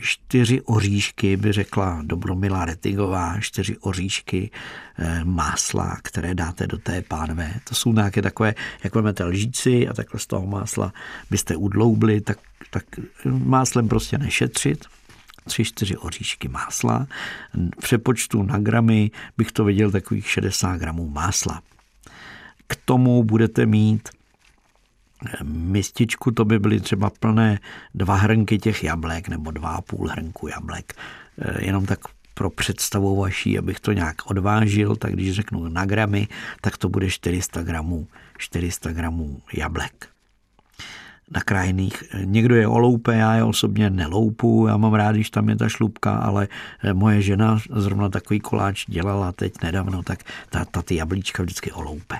čtyři 0.00 0.60
oříšky, 0.60 1.36
by 1.36 1.52
řekla 1.52 2.02
Dobromila 2.02 2.64
Retigová, 2.64 3.40
čtyři 3.40 3.76
oříšky 3.78 4.50
eh, 4.98 5.24
másla, 5.24 5.98
které 6.02 6.34
dáte 6.34 6.66
do 6.66 6.78
té 6.78 7.02
pánve. 7.02 7.54
To 7.64 7.74
jsou 7.74 7.92
nějaké 7.92 8.22
takové, 8.22 8.54
jak 8.84 8.94
vezmete 8.94 9.24
lžíci 9.24 9.88
a 9.88 9.94
takhle 9.94 10.20
z 10.20 10.26
toho 10.26 10.46
másla 10.46 10.92
byste 11.30 11.56
udloubli, 11.56 12.20
tak, 12.20 12.38
tak 12.70 12.84
máslem 13.24 13.88
prostě 13.88 14.18
nešetřit. 14.18 14.84
Tři, 15.44 15.64
čtyři 15.64 15.96
oříšky 15.96 16.48
másla. 16.48 17.06
V 17.54 17.82
přepočtu 17.82 18.42
na 18.42 18.58
gramy 18.58 19.10
bych 19.38 19.52
to 19.52 19.64
viděl 19.64 19.90
takových 19.90 20.30
60 20.30 20.76
gramů 20.76 21.08
másla. 21.08 21.62
K 22.66 22.76
tomu 22.84 23.24
budete 23.24 23.66
mít 23.66 24.08
mističku 25.42 26.30
to 26.30 26.44
by 26.44 26.58
byly 26.58 26.80
třeba 26.80 27.10
plné 27.10 27.58
dva 27.94 28.14
hrnky 28.14 28.58
těch 28.58 28.84
jablek 28.84 29.28
nebo 29.28 29.50
dva 29.50 29.68
a 29.68 29.80
půl 29.80 30.08
hrnku 30.08 30.48
jablek. 30.48 30.94
Eh, 31.38 31.64
jenom 31.66 31.86
tak 31.86 31.98
pro 32.34 32.50
představu 32.50 33.16
vaší, 33.16 33.58
abych 33.58 33.80
to 33.80 33.92
nějak 33.92 34.30
odvážil, 34.30 34.96
tak 34.96 35.12
když 35.12 35.32
řeknu 35.32 35.68
na 35.68 35.84
gramy, 35.84 36.28
tak 36.60 36.76
to 36.76 36.88
bude 36.88 37.10
400 37.10 37.62
gramů, 37.62 38.06
400 38.38 38.92
gramů 38.92 39.40
jablek 39.52 40.08
nakrájených. 41.30 42.04
Někdo 42.24 42.54
je 42.54 42.68
oloupe, 42.68 43.16
já 43.16 43.34
je 43.34 43.44
osobně 43.44 43.90
neloupu, 43.90 44.66
já 44.68 44.76
mám 44.76 44.94
rád, 44.94 45.12
když 45.12 45.30
tam 45.30 45.48
je 45.48 45.56
ta 45.56 45.68
šlubka, 45.68 46.16
ale 46.16 46.48
eh, 46.82 46.94
moje 46.94 47.22
žena 47.22 47.58
zrovna 47.70 48.08
takový 48.08 48.40
koláč 48.40 48.84
dělala 48.86 49.32
teď 49.32 49.62
nedávno, 49.62 50.02
tak 50.02 50.24
ta, 50.50 50.64
ta 50.64 50.82
ty 50.82 50.94
jablíčka 50.94 51.42
vždycky 51.42 51.72
oloupe. 51.72 52.16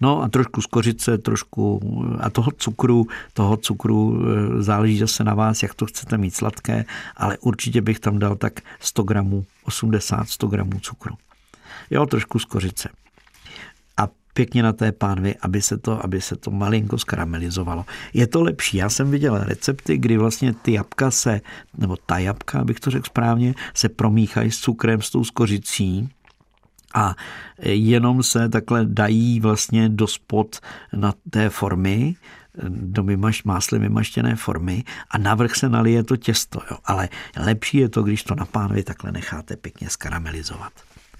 No 0.00 0.22
a 0.22 0.28
trošku 0.28 0.62
z 0.62 0.66
kořice, 0.66 1.18
trošku 1.18 1.80
a 2.20 2.30
toho 2.30 2.50
cukru, 2.56 3.06
toho 3.32 3.56
cukru 3.56 4.22
e, 4.58 4.62
záleží 4.62 4.98
zase 4.98 5.24
na 5.24 5.34
vás, 5.34 5.62
jak 5.62 5.74
to 5.74 5.86
chcete 5.86 6.18
mít 6.18 6.34
sladké, 6.34 6.84
ale 7.16 7.38
určitě 7.38 7.80
bych 7.80 8.00
tam 8.00 8.18
dal 8.18 8.36
tak 8.36 8.60
100 8.80 9.02
gramů, 9.02 9.44
80-100 9.66 10.48
gramů 10.48 10.80
cukru. 10.80 11.14
Jo, 11.90 12.06
trošku 12.06 12.38
z 12.38 12.44
kořice. 12.44 12.88
A 13.96 14.08
pěkně 14.32 14.62
na 14.62 14.72
té 14.72 14.92
pánvi, 14.92 15.34
aby 15.42 15.62
se 15.62 15.78
to, 15.78 16.04
aby 16.04 16.20
se 16.20 16.36
to 16.36 16.50
malinko 16.50 16.98
skaramelizovalo. 16.98 17.84
Je 18.14 18.26
to 18.26 18.42
lepší. 18.42 18.76
Já 18.76 18.88
jsem 18.88 19.10
viděl 19.10 19.44
recepty, 19.44 19.98
kdy 19.98 20.16
vlastně 20.18 20.52
ty 20.52 20.72
jabka 20.72 21.10
se, 21.10 21.40
nebo 21.78 21.96
ta 22.06 22.18
jabka, 22.18 22.60
abych 22.60 22.80
to 22.80 22.90
řekl 22.90 23.06
správně, 23.06 23.54
se 23.74 23.88
promíchají 23.88 24.50
s 24.50 24.58
cukrem, 24.58 25.02
s 25.02 25.10
tou 25.10 25.24
skořicí 25.24 26.08
a 26.96 27.14
jenom 27.62 28.22
se 28.22 28.48
takhle 28.48 28.86
dají 28.86 29.40
vlastně 29.40 29.88
do 29.88 30.06
spod 30.06 30.60
na 30.92 31.14
té 31.30 31.50
formy, 31.50 32.16
do 32.68 33.02
vymaš, 33.02 33.44
másly 33.44 33.78
vymaštěné 33.78 34.36
formy 34.36 34.84
a 35.10 35.18
navrch 35.18 35.54
se 35.54 35.68
nalije 35.68 36.02
to 36.02 36.16
těsto. 36.16 36.60
Jo. 36.70 36.76
Ale 36.84 37.08
lepší 37.36 37.78
je 37.78 37.88
to, 37.88 38.02
když 38.02 38.22
to 38.22 38.34
na 38.34 38.44
pánvi 38.44 38.82
takhle 38.82 39.12
necháte 39.12 39.56
pěkně 39.56 39.90
skaramelizovat. 39.90 40.72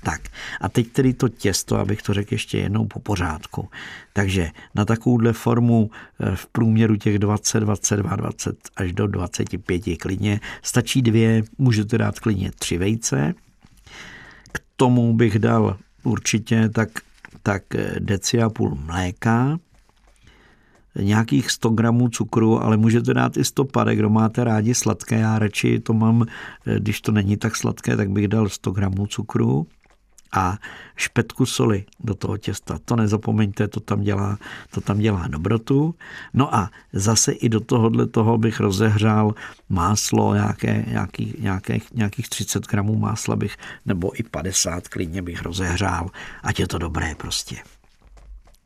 Tak 0.02 0.20
a 0.60 0.68
teď 0.68 0.88
tedy 0.88 1.14
to 1.14 1.28
těsto, 1.28 1.78
abych 1.78 2.02
to 2.02 2.14
řekl 2.14 2.34
ještě 2.34 2.58
jednou 2.58 2.86
po 2.86 3.00
pořádku. 3.00 3.68
Takže 4.12 4.50
na 4.74 4.84
takovouhle 4.84 5.32
formu 5.32 5.90
eh, 6.20 6.36
v 6.36 6.46
průměru 6.46 6.96
těch 6.96 7.18
20, 7.18 7.60
22, 7.60 8.16
20 8.16 8.56
až 8.76 8.92
do 8.92 9.06
25 9.06 9.96
klidně 10.00 10.40
stačí 10.62 11.02
dvě, 11.02 11.42
můžete 11.58 11.98
dát 11.98 12.20
klidně 12.20 12.50
tři 12.58 12.78
vejce, 12.78 13.34
tomu 14.76 15.14
bych 15.14 15.38
dal 15.38 15.76
určitě 16.04 16.68
tak, 16.68 16.88
tak 17.42 17.62
deci 17.98 18.42
a 18.42 18.50
půl 18.50 18.74
mléka, 18.74 19.58
nějakých 20.98 21.50
100 21.50 21.68
gramů 21.68 22.08
cukru, 22.08 22.62
ale 22.62 22.76
můžete 22.76 23.14
dát 23.14 23.36
i 23.36 23.44
100 23.44 23.64
parek, 23.64 23.98
kdo 23.98 24.10
máte 24.10 24.44
rádi 24.44 24.74
sladké, 24.74 25.18
já 25.18 25.38
radši 25.38 25.80
to 25.80 25.92
mám, 25.92 26.26
když 26.78 27.00
to 27.00 27.12
není 27.12 27.36
tak 27.36 27.56
sladké, 27.56 27.96
tak 27.96 28.10
bych 28.10 28.28
dal 28.28 28.48
100 28.48 28.70
gramů 28.70 29.06
cukru 29.06 29.66
a 30.32 30.58
špetku 30.96 31.46
soli 31.46 31.84
do 32.00 32.14
toho 32.14 32.36
těsta. 32.36 32.78
To 32.84 32.96
nezapomeňte, 32.96 33.68
to 33.68 33.80
tam 33.80 34.00
dělá, 34.00 34.38
to 34.70 34.80
tam 34.80 34.98
dělá 34.98 35.28
dobrotu. 35.28 35.94
No 36.34 36.54
a 36.54 36.70
zase 36.92 37.32
i 37.32 37.48
do 37.48 37.60
tohohle 37.60 38.06
toho 38.06 38.38
bych 38.38 38.60
rozehřál 38.60 39.34
máslo, 39.68 40.34
nějaké, 40.34 40.84
nějaký, 40.88 41.34
nějaké, 41.38 41.78
nějakých 41.94 42.28
30 42.28 42.66
gramů 42.66 42.98
másla 42.98 43.36
bych, 43.36 43.56
nebo 43.86 44.20
i 44.20 44.22
50 44.22 44.88
klidně 44.88 45.22
bych 45.22 45.42
rozehřál, 45.42 46.10
ať 46.42 46.60
je 46.60 46.68
to 46.68 46.78
dobré 46.78 47.14
prostě. 47.14 47.56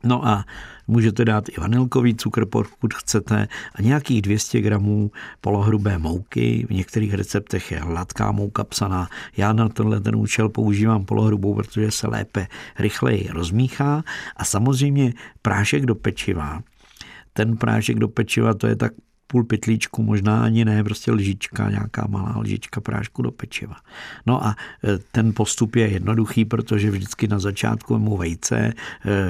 No 0.03 0.27
a 0.27 0.45
můžete 0.87 1.25
dát 1.25 1.49
i 1.49 1.61
vanilkový 1.61 2.15
cukr, 2.15 2.45
pokud 2.45 2.93
chcete, 2.93 3.47
a 3.75 3.81
nějakých 3.81 4.21
200 4.21 4.61
gramů 4.61 5.11
polohrubé 5.41 5.97
mouky. 5.97 6.65
V 6.69 6.73
některých 6.73 7.13
receptech 7.13 7.71
je 7.71 7.79
hladká 7.79 8.31
mouka 8.31 8.63
psaná. 8.63 9.09
Já 9.37 9.53
na 9.53 9.69
tenhle 9.69 9.99
ten 9.99 10.15
účel 10.15 10.49
používám 10.49 11.05
polohrubou, 11.05 11.55
protože 11.55 11.91
se 11.91 12.07
lépe, 12.07 12.47
rychleji 12.79 13.27
rozmíchá. 13.31 14.03
A 14.35 14.45
samozřejmě 14.45 15.13
prášek 15.41 15.85
do 15.85 15.95
pečiva. 15.95 16.61
Ten 17.33 17.57
prášek 17.57 17.99
do 17.99 18.07
pečiva, 18.07 18.53
to 18.53 18.67
je 18.67 18.75
tak 18.75 18.91
půl 19.31 19.43
pytlíčku, 19.43 20.03
možná 20.03 20.43
ani 20.43 20.65
ne, 20.65 20.83
prostě 20.83 21.11
lžička, 21.11 21.69
nějaká 21.69 22.07
malá 22.09 22.37
lžička 22.37 22.81
prášku 22.81 23.21
do 23.21 23.31
pečiva. 23.31 23.75
No 24.27 24.45
a 24.45 24.55
e, 24.83 24.97
ten 25.11 25.33
postup 25.33 25.75
je 25.75 25.87
jednoduchý, 25.87 26.45
protože 26.45 26.91
vždycky 26.91 27.27
na 27.27 27.39
začátku 27.39 27.97
mu 27.97 28.17
vejce, 28.17 28.57
e, 28.57 28.73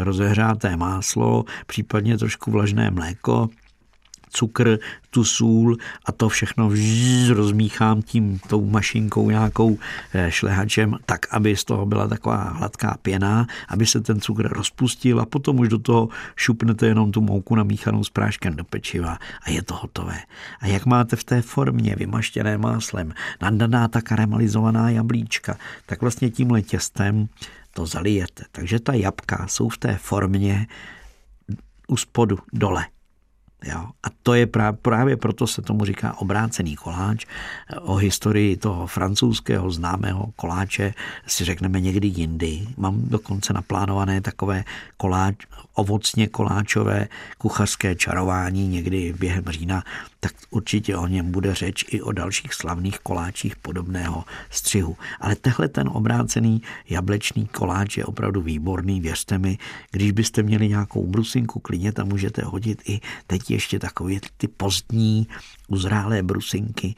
rozehřáté 0.04 0.78
máslo, 0.78 1.46
případně 1.68 2.18
trošku 2.18 2.52
vlažné 2.52 2.92
mléko, 2.92 3.50
cukr, 4.32 4.80
tu 5.10 5.24
sůl 5.24 5.78
a 6.06 6.12
to 6.12 6.30
všechno 6.30 6.70
vždy 6.70 7.34
rozmíchám 7.34 8.02
tím 8.02 8.40
tou 8.48 8.66
mašinkou 8.66 9.30
nějakou 9.30 9.78
eh, 10.14 10.32
šlehačem, 10.32 10.98
tak, 11.06 11.26
aby 11.32 11.56
z 11.56 11.64
toho 11.64 11.86
byla 11.86 12.08
taková 12.08 12.44
hladká 12.44 12.98
pěna, 13.02 13.48
aby 13.68 13.86
se 13.86 14.02
ten 14.02 14.22
cukr 14.22 14.48
rozpustil 14.48 15.20
a 15.20 15.26
potom 15.26 15.60
už 15.60 15.70
do 15.70 15.80
toho 15.80 16.10
šupnete 16.36 16.88
jenom 16.88 17.12
tu 17.12 17.22
mouku 17.22 17.56
namíchanou 17.56 18.04
s 18.04 18.10
práškem 18.10 18.56
do 18.56 18.64
pečiva 18.64 19.18
a 19.44 19.50
je 19.50 19.62
to 19.62 19.76
hotové. 19.76 20.20
A 20.60 20.68
jak 20.68 20.86
máte 20.86 21.16
v 21.16 21.24
té 21.24 21.42
formě 21.42 21.96
vymaštěné 21.98 22.58
máslem 22.58 23.14
nadaná 23.42 23.88
ta 23.88 24.02
karamelizovaná 24.02 24.90
jablíčka, 24.90 25.58
tak 25.86 26.02
vlastně 26.02 26.30
tímhle 26.30 26.62
těstem 26.62 27.28
to 27.74 27.86
zalijete. 27.86 28.44
Takže 28.52 28.80
ta 28.80 28.94
jabka 28.94 29.48
jsou 29.48 29.70
v 29.70 29.78
té 29.78 29.96
formě 29.96 30.68
u 31.88 31.98
spodu 31.98 32.38
dole. 32.54 32.86
Jo? 33.66 33.80
A 34.04 34.08
to 34.24 34.34
je 34.34 34.46
právě, 34.48 34.80
právě 34.82 35.18
proto 35.18 35.48
se 35.48 35.62
tomu 35.62 35.86
říká 35.86 36.14
obrácený 36.18 36.76
koláč. 36.76 37.26
O 37.82 37.96
historii 37.96 38.58
toho 38.58 38.88
francouzského 38.88 39.72
známého 39.72 40.32
koláče 40.36 40.94
si 41.28 41.46
řekneme 41.46 41.80
někdy 41.80 42.08
jindy. 42.08 42.68
Mám 42.78 43.02
dokonce 43.06 43.54
naplánované 43.54 44.22
takové 44.22 44.64
koláč, 44.98 45.36
ovocně 45.82 46.28
koláčové 46.28 47.08
kuchařské 47.38 47.96
čarování 47.96 48.68
někdy 48.68 49.14
během 49.20 49.44
října, 49.50 49.84
tak 50.20 50.34
určitě 50.50 50.98
o 50.98 51.08
něm 51.08 51.32
bude 51.32 51.56
řeč 51.56 51.86
i 51.90 52.02
o 52.02 52.12
dalších 52.12 52.54
slavných 52.54 53.00
koláčích 53.00 53.56
podobného 53.56 54.24
střihu. 54.50 54.98
Ale 55.20 55.36
tehle 55.36 55.68
ten 55.68 55.90
obrácený 55.90 56.62
jablečný 56.90 57.48
koláč 57.48 57.98
je 57.98 58.06
opravdu 58.06 58.42
výborný, 58.42 59.02
věřte 59.02 59.38
mi. 59.38 59.58
Když 59.92 60.12
byste 60.12 60.44
měli 60.44 60.70
nějakou 60.70 61.08
brusinku, 61.08 61.60
klidně 61.60 61.92
tam 61.92 62.08
můžete 62.08 62.42
hodit 62.46 62.82
i 62.90 63.00
teď 63.28 63.52
ještě 63.52 63.80
takové 63.80 64.14
ty 64.38 64.48
pozdní 64.48 65.28
uzrálé 65.68 66.24
brusinky, 66.24 66.96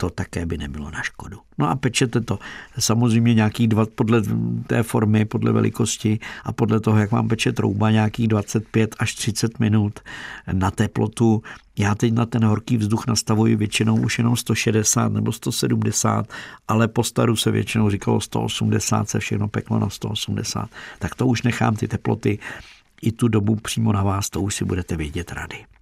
to 0.00 0.10
také 0.10 0.46
by 0.46 0.58
nebylo 0.58 0.90
na 0.90 1.02
škodu. 1.02 1.38
No 1.58 1.70
a 1.70 1.76
pečete 1.76 2.20
to 2.20 2.38
samozřejmě 2.78 3.34
nějaký 3.34 3.68
dva, 3.68 3.86
podle 3.94 4.22
té 4.66 4.82
formy, 4.82 5.24
podle 5.24 5.52
velikosti 5.52 6.18
a 6.44 6.52
podle 6.52 6.80
toho, 6.80 6.98
jak 6.98 7.10
vám 7.10 7.28
peče 7.28 7.52
trouba, 7.52 7.90
nějakých 7.90 8.28
25 8.28 8.96
až 8.98 9.14
30 9.14 9.60
minut 9.60 10.00
na 10.52 10.70
teplotu. 10.70 11.42
Já 11.78 11.94
teď 11.94 12.12
na 12.12 12.26
ten 12.26 12.44
horký 12.44 12.76
vzduch 12.76 13.06
nastavuji 13.06 13.56
většinou 13.56 14.00
už 14.00 14.18
jenom 14.18 14.36
160 14.36 15.12
nebo 15.12 15.32
170, 15.32 16.26
ale 16.68 16.88
po 16.88 17.04
staru 17.04 17.36
se 17.36 17.50
většinou 17.50 17.90
říkalo 17.90 18.20
180, 18.20 19.08
se 19.08 19.18
všechno 19.18 19.48
peklo 19.48 19.78
na 19.78 19.90
180. 19.90 20.68
Tak 20.98 21.14
to 21.14 21.26
už 21.26 21.42
nechám 21.42 21.76
ty 21.76 21.88
teploty 21.88 22.38
i 23.02 23.12
tu 23.12 23.28
dobu 23.28 23.56
přímo 23.56 23.92
na 23.92 24.02
vás, 24.02 24.30
to 24.30 24.42
už 24.42 24.54
si 24.54 24.64
budete 24.64 24.96
vědět 24.96 25.32
rady. 25.32 25.77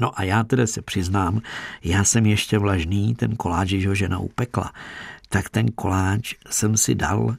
No 0.00 0.20
a 0.20 0.22
já 0.22 0.44
tedy 0.44 0.66
se 0.66 0.82
přiznám, 0.82 1.40
já 1.84 2.04
jsem 2.04 2.26
ještě 2.26 2.58
vlažný, 2.58 3.14
ten 3.14 3.36
koláč, 3.36 3.68
když 3.68 3.86
ho 3.86 3.94
žena 3.94 4.18
upekla, 4.18 4.72
tak 5.28 5.48
ten 5.48 5.68
koláč 5.68 6.34
jsem 6.50 6.76
si 6.76 6.94
dal, 6.94 7.36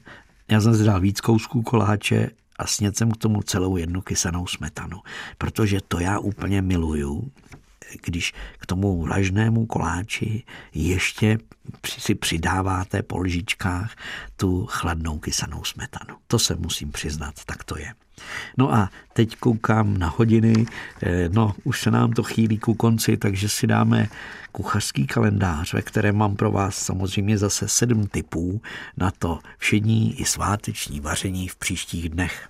já 0.51 0.61
jsem 0.61 0.75
si 0.75 0.83
dal 0.83 0.99
víc 0.99 1.21
kousků 1.21 1.61
koláče 1.61 2.29
a 2.59 2.67
sněd 2.67 2.97
jsem 2.97 3.11
k 3.11 3.17
tomu 3.17 3.41
celou 3.41 3.77
jednu 3.77 4.01
kysanou 4.01 4.47
smetanu, 4.47 4.99
protože 5.37 5.79
to 5.87 5.99
já 5.99 6.19
úplně 6.19 6.61
miluju, 6.61 7.31
když 8.03 8.33
k 8.57 8.65
tomu 8.65 9.01
vlažnému 9.01 9.65
koláči 9.65 10.43
ještě 10.73 11.37
si 11.85 12.15
přidáváte 12.15 13.03
po 13.03 13.17
lžičkách 13.17 13.95
tu 14.35 14.65
chladnou 14.65 15.19
kysanou 15.19 15.63
smetanu. 15.63 16.15
To 16.27 16.39
se 16.39 16.55
musím 16.55 16.91
přiznat, 16.91 17.33
tak 17.45 17.63
to 17.63 17.77
je. 17.77 17.93
No 18.57 18.73
a 18.73 18.89
teď 19.13 19.35
koukám 19.35 19.97
na 19.97 20.13
hodiny, 20.17 20.65
eh, 21.03 21.29
no 21.29 21.55
už 21.63 21.81
se 21.81 21.91
nám 21.91 22.11
to 22.11 22.23
chýlí 22.23 22.57
ku 22.57 22.73
konci, 22.73 23.17
takže 23.17 23.49
si 23.49 23.67
dáme 23.67 24.07
kuchařský 24.51 25.07
kalendář, 25.07 25.73
ve 25.73 25.81
kterém 25.81 26.15
mám 26.15 26.35
pro 26.35 26.51
vás 26.51 26.75
samozřejmě 26.75 27.37
zase 27.37 27.67
sedm 27.67 28.07
typů 28.07 28.61
na 28.97 29.11
to 29.11 29.39
všední 29.57 30.21
i 30.21 30.25
sváteční 30.25 30.99
vaření 30.99 31.47
v 31.47 31.55
příštích 31.55 32.09
dnech. 32.09 32.49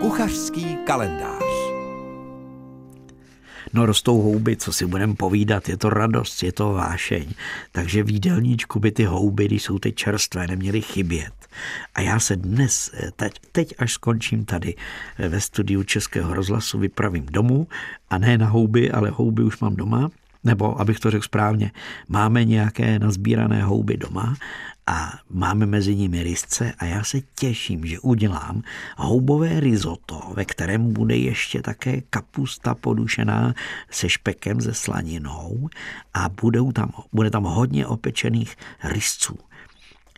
Kuchařský 0.00 0.76
kalendář 0.86 1.43
No 3.74 3.86
rostou 3.86 4.22
houby, 4.22 4.56
co 4.56 4.72
si 4.72 4.86
budeme 4.86 5.14
povídat, 5.14 5.68
je 5.68 5.76
to 5.76 5.90
radost, 5.90 6.42
je 6.42 6.52
to 6.52 6.72
vášeň. 6.72 7.26
Takže 7.72 8.02
v 8.02 8.10
jídelníčku 8.10 8.80
by 8.80 8.92
ty 8.92 9.04
houby, 9.04 9.44
když 9.44 9.62
jsou 9.62 9.78
teď 9.78 9.94
čerstvé, 9.94 10.46
neměly 10.46 10.80
chybět. 10.80 11.32
A 11.94 12.00
já 12.00 12.20
se 12.20 12.36
dnes, 12.36 12.90
eh, 12.94 13.10
teď, 13.16 13.32
teď 13.52 13.74
až 13.78 13.92
skončím 13.92 14.44
tady 14.44 14.74
eh, 15.18 15.28
ve 15.28 15.40
studiu 15.40 15.82
Českého 15.82 16.34
rozhlasu, 16.34 16.78
vypravím 16.78 17.26
domů 17.26 17.66
a 18.10 18.18
ne 18.18 18.38
na 18.38 18.46
houby, 18.46 18.90
ale 18.90 19.10
houby 19.10 19.42
už 19.42 19.58
mám 19.58 19.76
doma, 19.76 20.10
nebo 20.44 20.80
abych 20.80 21.00
to 21.00 21.10
řekl 21.10 21.24
správně, 21.24 21.72
máme 22.08 22.44
nějaké 22.44 22.98
nazbírané 22.98 23.62
houby 23.62 23.96
doma 23.96 24.36
a 24.86 25.12
máme 25.30 25.66
mezi 25.66 25.94
nimi 25.94 26.22
rysce 26.22 26.72
a 26.78 26.84
já 26.84 27.04
se 27.04 27.20
těším, 27.20 27.86
že 27.86 28.00
udělám 28.00 28.62
houbové 28.96 29.60
risotto, 29.60 30.20
ve 30.34 30.44
kterém 30.44 30.92
bude 30.92 31.16
ještě 31.16 31.62
také 31.62 32.00
kapusta 32.00 32.74
podušená 32.74 33.54
se 33.90 34.08
špekem 34.08 34.60
ze 34.60 34.74
slaninou 34.74 35.68
a 36.14 36.28
budou 36.28 36.72
tam, 36.72 36.90
bude 37.12 37.30
tam 37.30 37.44
hodně 37.44 37.86
opečených 37.86 38.56
rysců. 38.84 39.38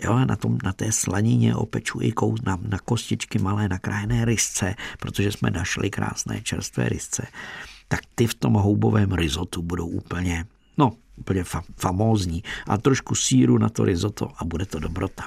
Jo, 0.01 0.25
na, 0.25 0.37
tom, 0.37 0.59
na 0.65 0.73
té 0.73 0.93
slanině 0.93 1.55
opeču 1.55 1.99
i 2.03 2.13
kous, 2.13 2.43
na, 2.43 2.59
na 2.69 2.79
kostičky 2.79 3.39
malé 3.39 3.69
nakrájené 3.69 4.25
rysce, 4.25 4.75
protože 4.99 5.33
jsme 5.33 5.51
našli 5.51 5.91
krásné 5.91 6.41
čerstvé 6.43 6.89
rysce. 6.89 7.27
Tak 7.89 8.01
ty 8.15 8.27
v 8.27 8.35
tom 8.35 8.53
houbovém 8.55 9.13
rizotu 9.13 9.63
budou 9.63 9.87
úplně, 9.87 10.47
no, 10.79 10.93
úplně 11.17 11.43
fa- 11.43 11.65
famózní. 11.77 12.43
A 12.67 12.79
trošku 12.79 13.15
síru 13.15 13.59
na 13.59 13.69
to 13.69 13.85
risotto 13.85 14.33
a 14.39 14.45
bude 14.45 14.67
to 14.67 14.79
dobrota. 14.79 15.27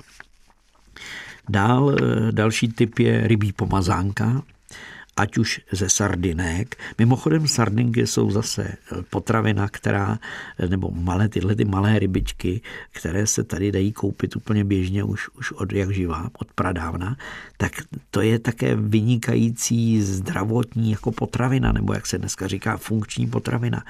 Dál 1.49 1.95
eh, 1.95 2.31
další 2.31 2.67
typ 2.67 2.99
je 2.99 3.27
rybí 3.27 3.51
pomazánka 3.51 4.43
ať 5.19 5.37
už 5.37 5.61
ze 5.71 5.89
sardinek. 5.89 6.75
Mimochodem 6.97 7.47
sardinky 7.47 8.07
jsou 8.07 8.31
zase 8.31 8.75
potravina, 9.09 9.67
která, 9.67 10.19
nebo 10.69 10.91
malé 10.91 11.29
tyhle 11.29 11.55
ty 11.55 11.65
malé 11.65 11.99
rybičky, 11.99 12.61
které 12.91 13.27
se 13.27 13.43
tady 13.43 13.71
dají 13.71 13.91
koupit 13.91 14.35
úplně 14.35 14.63
běžně 14.63 15.03
už, 15.03 15.29
už 15.29 15.51
od 15.51 15.73
jak 15.73 15.91
živá, 15.91 16.29
od 16.39 16.47
pradávna, 16.53 17.17
tak 17.57 17.71
to 18.11 18.21
je 18.21 18.39
také 18.39 18.75
vynikající 18.75 20.01
zdravotní 20.01 20.91
jako 20.91 21.11
potravina, 21.11 21.71
nebo 21.71 21.93
jak 21.93 22.07
se 22.07 22.17
dneska 22.17 22.47
říká 22.47 22.77
funkční 22.77 23.27
potravina 23.27 23.83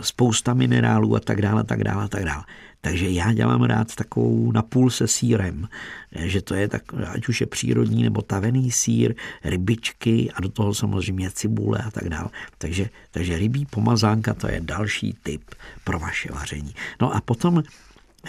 spousta 0.00 0.54
minerálů 0.54 1.16
a 1.16 1.20
tak 1.20 1.42
dále, 1.42 1.64
tak 1.64 1.84
dále, 1.84 2.08
tak 2.08 2.24
dále. 2.24 2.44
Takže 2.80 3.10
já 3.10 3.32
dělám 3.32 3.62
rád 3.62 3.94
takovou 3.94 4.52
napůl 4.52 4.90
se 4.90 5.08
sírem, 5.08 5.68
že 6.12 6.42
to 6.42 6.54
je 6.54 6.68
tak, 6.68 6.82
ať 7.08 7.28
už 7.28 7.40
je 7.40 7.46
přírodní 7.46 8.02
nebo 8.02 8.22
tavený 8.22 8.70
sír, 8.70 9.14
rybičky 9.44 10.30
a 10.34 10.40
do 10.40 10.48
toho 10.48 10.74
samozřejmě 10.74 11.30
cibule 11.30 11.78
a 11.78 11.90
tak 11.90 12.08
dále. 12.08 12.28
Takže, 12.58 12.90
takže 13.10 13.38
rybí 13.38 13.66
pomazánka 13.66 14.34
to 14.34 14.48
je 14.50 14.60
další 14.60 15.16
typ 15.22 15.42
pro 15.84 15.98
vaše 15.98 16.32
vaření. 16.32 16.74
No 17.00 17.14
a 17.14 17.20
potom 17.20 17.62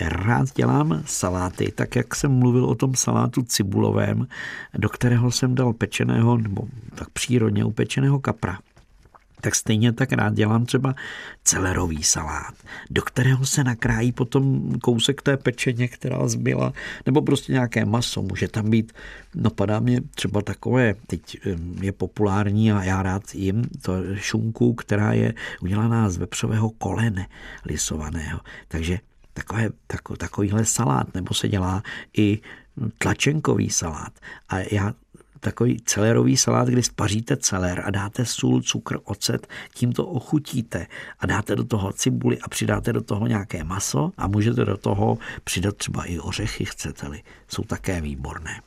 rád 0.02 0.50
dělám 0.56 1.04
saláty, 1.06 1.72
tak 1.76 1.96
jak 1.96 2.16
jsem 2.16 2.32
mluvil 2.32 2.66
o 2.66 2.76
tom 2.76 2.96
salátu 2.96 3.42
cibulovém, 3.42 4.28
do 4.74 4.90
kterého 4.90 5.32
jsem 5.32 5.56
dal 5.56 5.74
pečeného, 5.74 6.38
nebo 6.38 6.68
tak 6.96 7.10
přírodně 7.10 7.66
upečeného 7.66 8.20
kapra 8.20 8.60
tak 9.48 9.56
stejně 9.56 9.92
tak 9.94 10.12
rád 10.12 10.34
dělám 10.34 10.66
třeba 10.66 10.96
celerový 11.44 12.04
salát, 12.04 12.54
do 12.90 13.02
kterého 13.02 13.46
se 13.46 13.64
nakrájí 13.64 14.12
potom 14.12 14.72
kousek 14.80 15.22
té 15.22 15.38
pečeně, 15.38 15.88
která 15.88 16.28
zbyla, 16.28 16.74
nebo 17.06 17.22
prostě 17.22 17.54
nějaké 17.54 17.86
maso. 17.86 18.22
Může 18.22 18.48
tam 18.48 18.70
být, 18.70 18.94
napadá 19.36 19.80
mě 19.80 20.02
třeba 20.16 20.42
takové, 20.42 20.96
teď 21.08 21.38
je 21.82 21.92
populární 21.92 22.72
a 22.72 22.84
já 22.84 23.04
rád 23.04 23.36
jim 23.36 23.64
to 23.82 23.94
šunku, 24.16 24.74
která 24.74 25.14
je 25.14 25.34
udělaná 25.62 26.10
z 26.10 26.18
vepřového 26.18 26.70
kolene 26.70 27.28
lisovaného. 27.66 28.40
Takže 28.68 29.00
takové, 29.34 29.70
tako, 29.88 30.16
takovýhle 30.16 30.66
salát, 30.66 31.16
nebo 31.16 31.34
se 31.34 31.48
dělá 31.48 31.84
i 32.18 32.40
tlačenkový 32.98 33.70
salát. 33.70 34.14
A 34.50 34.60
já 34.60 34.94
takový 35.40 35.82
celerový 35.86 36.38
salát, 36.38 36.68
kdy 36.68 36.84
spaříte 36.84 37.38
celer 37.38 37.84
a 37.86 37.92
dáte 37.92 38.26
sůl, 38.26 38.62
cukr, 38.62 38.98
ocet, 39.04 39.48
tím 39.74 39.94
to 39.94 40.06
ochutíte 40.06 40.88
a 41.20 41.26
dáte 41.26 41.56
do 41.56 41.64
toho 41.64 41.94
cibuli 41.94 42.40
a 42.40 42.48
přidáte 42.48 42.94
do 42.94 43.02
toho 43.02 43.28
nějaké 43.28 43.64
maso 43.64 44.12
a 44.18 44.28
můžete 44.28 44.66
do 44.66 44.78
toho 44.78 45.18
přidat 45.44 45.78
třeba 45.78 46.04
i 46.04 46.20
ořechy, 46.20 46.66
chcete-li. 46.66 47.24
Jsou 47.48 47.64
také 47.64 48.02
výborné. 48.02 48.62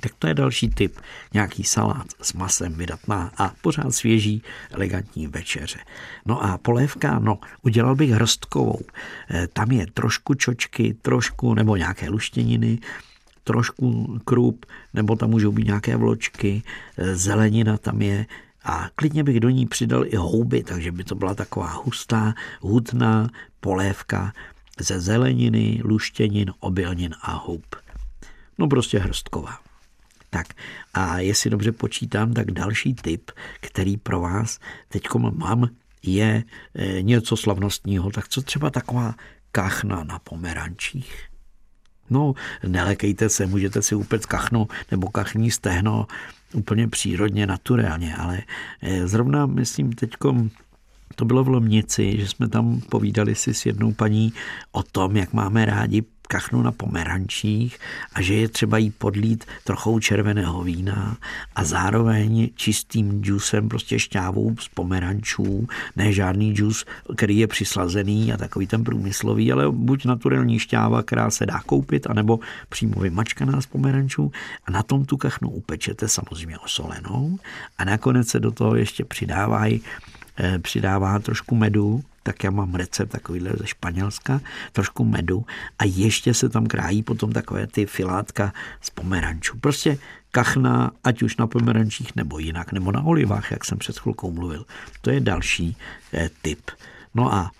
Tak 0.00 0.12
to 0.18 0.26
je 0.26 0.34
další 0.34 0.70
typ. 0.70 1.00
Nějaký 1.34 1.64
salát 1.64 2.06
s 2.22 2.32
masem 2.32 2.72
vydatná 2.72 3.32
a 3.36 3.52
pořád 3.62 3.94
svěží, 3.94 4.42
elegantní 4.70 5.26
večeře. 5.26 5.78
No 6.26 6.44
a 6.44 6.58
polévka, 6.58 7.18
no, 7.18 7.38
udělal 7.62 7.94
bych 7.94 8.10
hrstkovou. 8.10 8.80
E, 9.30 9.46
tam 9.46 9.70
je 9.70 9.86
trošku 9.86 10.34
čočky, 10.34 10.96
trošku 11.02 11.54
nebo 11.54 11.76
nějaké 11.76 12.08
luštěniny, 12.08 12.78
trošku 13.44 14.18
krup, 14.24 14.66
nebo 14.94 15.16
tam 15.16 15.30
můžou 15.30 15.52
být 15.52 15.66
nějaké 15.66 15.96
vločky, 15.96 16.62
e, 16.96 17.16
zelenina 17.16 17.78
tam 17.78 18.02
je, 18.02 18.26
a 18.64 18.88
klidně 18.94 19.24
bych 19.24 19.40
do 19.40 19.48
ní 19.48 19.66
přidal 19.66 20.06
i 20.06 20.16
houby, 20.16 20.62
takže 20.62 20.92
by 20.92 21.04
to 21.04 21.14
byla 21.14 21.34
taková 21.34 21.66
hustá, 21.66 22.34
hutná 22.60 23.28
polévka 23.60 24.32
ze 24.80 25.00
zeleniny, 25.00 25.80
luštěnin, 25.84 26.52
obilnin 26.60 27.14
a 27.22 27.32
houb. 27.32 27.76
No 28.58 28.68
prostě 28.68 28.98
hrstková. 28.98 29.58
Tak 30.30 30.46
a 30.94 31.18
jestli 31.18 31.50
dobře 31.50 31.72
počítám, 31.72 32.32
tak 32.32 32.50
další 32.50 32.94
tip, 32.94 33.30
který 33.60 33.96
pro 33.96 34.20
vás 34.20 34.58
teď 34.88 35.02
mám, 35.30 35.68
je 36.02 36.44
e, 36.74 37.02
něco 37.02 37.36
slavnostního. 37.36 38.10
Tak 38.10 38.28
co 38.28 38.42
třeba 38.42 38.70
taková 38.70 39.14
kachna 39.52 40.04
na 40.04 40.18
pomerančích? 40.18 41.29
No, 42.10 42.34
nelekejte 42.66 43.28
se, 43.28 43.46
můžete 43.46 43.82
si 43.82 43.94
upec 43.94 44.26
kachnu 44.26 44.68
nebo 44.90 45.08
kachní 45.08 45.50
stehno 45.50 46.06
úplně 46.52 46.88
přírodně, 46.88 47.46
naturálně, 47.46 48.16
ale 48.16 48.42
e, 48.82 49.08
zrovna 49.08 49.46
myslím 49.46 49.92
teďkom 49.92 50.50
to 51.14 51.24
bylo 51.24 51.44
v 51.44 51.48
Lomnici, 51.48 52.16
že 52.20 52.28
jsme 52.28 52.48
tam 52.48 52.80
povídali 52.80 53.34
si 53.34 53.54
s 53.54 53.66
jednou 53.66 53.92
paní 53.92 54.32
o 54.72 54.82
tom, 54.82 55.16
jak 55.16 55.32
máme 55.32 55.64
rádi 55.64 56.02
kachnu 56.30 56.62
na 56.62 56.72
pomerančích 56.72 57.78
a 58.14 58.22
že 58.22 58.34
je 58.34 58.48
třeba 58.48 58.78
jí 58.78 58.90
podlít 58.90 59.44
trochou 59.64 59.98
červeného 59.98 60.62
vína 60.62 61.16
a 61.56 61.64
zároveň 61.64 62.50
čistým 62.54 63.22
džusem, 63.22 63.68
prostě 63.68 63.98
šťávou 63.98 64.56
z 64.56 64.68
pomerančů, 64.68 65.66
ne 65.96 66.12
žádný 66.12 66.54
džus, 66.54 66.86
který 67.16 67.38
je 67.38 67.46
přislazený 67.46 68.32
a 68.32 68.36
takový 68.36 68.66
ten 68.66 68.84
průmyslový, 68.84 69.52
ale 69.52 69.70
buď 69.70 70.04
naturální 70.04 70.58
šťáva, 70.58 71.02
která 71.02 71.30
se 71.30 71.46
dá 71.46 71.60
koupit, 71.66 72.06
anebo 72.06 72.38
přímo 72.68 73.00
vymačkaná 73.00 73.60
z 73.60 73.66
pomerančů. 73.66 74.32
A 74.64 74.70
na 74.70 74.82
tom 74.82 75.04
tu 75.04 75.16
kachnu 75.16 75.50
upečete 75.50 76.08
samozřejmě 76.08 76.58
osolenou. 76.58 77.38
A 77.78 77.84
nakonec 77.84 78.28
se 78.28 78.40
do 78.40 78.50
toho 78.50 78.76
ještě 78.76 79.04
přidávají 79.04 79.82
eh, 80.38 80.58
přidává 80.58 81.18
trošku 81.18 81.54
medu, 81.56 82.02
tak 82.30 82.44
já 82.44 82.50
mám 82.50 82.74
recept 82.74 83.08
takovýhle 83.08 83.50
ze 83.58 83.66
Španělska, 83.66 84.40
trošku 84.72 85.04
medu 85.04 85.46
a 85.78 85.84
ještě 85.84 86.34
se 86.34 86.48
tam 86.48 86.66
krájí 86.66 87.02
potom 87.02 87.32
takové 87.32 87.66
ty 87.66 87.86
filátka 87.86 88.52
z 88.80 88.90
pomerančů. 88.90 89.58
Prostě 89.58 89.98
kachna, 90.30 90.90
ať 91.04 91.22
už 91.22 91.36
na 91.36 91.46
pomerančích 91.46 92.16
nebo 92.16 92.38
jinak, 92.38 92.72
nebo 92.72 92.92
na 92.92 93.02
olivách, 93.02 93.50
jak 93.50 93.64
jsem 93.64 93.78
před 93.78 93.98
chvilkou 93.98 94.30
mluvil. 94.30 94.66
To 95.00 95.10
je 95.10 95.20
další 95.20 95.76
eh, 96.14 96.30
typ. 96.42 96.70
No 97.14 97.34
a 97.34 97.50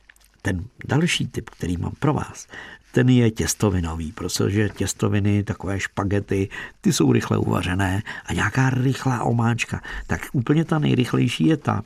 ten 0.42 0.64
další 0.84 1.26
typ, 1.26 1.50
který 1.50 1.76
mám 1.76 1.92
pro 1.98 2.14
vás, 2.14 2.46
ten 2.92 3.08
je 3.08 3.30
těstovinový, 3.30 4.12
protože 4.12 4.68
těstoviny, 4.68 5.42
takové 5.42 5.80
špagety, 5.80 6.48
ty 6.80 6.92
jsou 6.92 7.12
rychle 7.12 7.38
uvařené 7.38 8.02
a 8.26 8.32
nějaká 8.32 8.70
rychlá 8.70 9.22
omáčka. 9.22 9.82
Tak 10.06 10.26
úplně 10.32 10.64
ta 10.64 10.78
nejrychlejší 10.78 11.46
je 11.46 11.56
ta, 11.56 11.82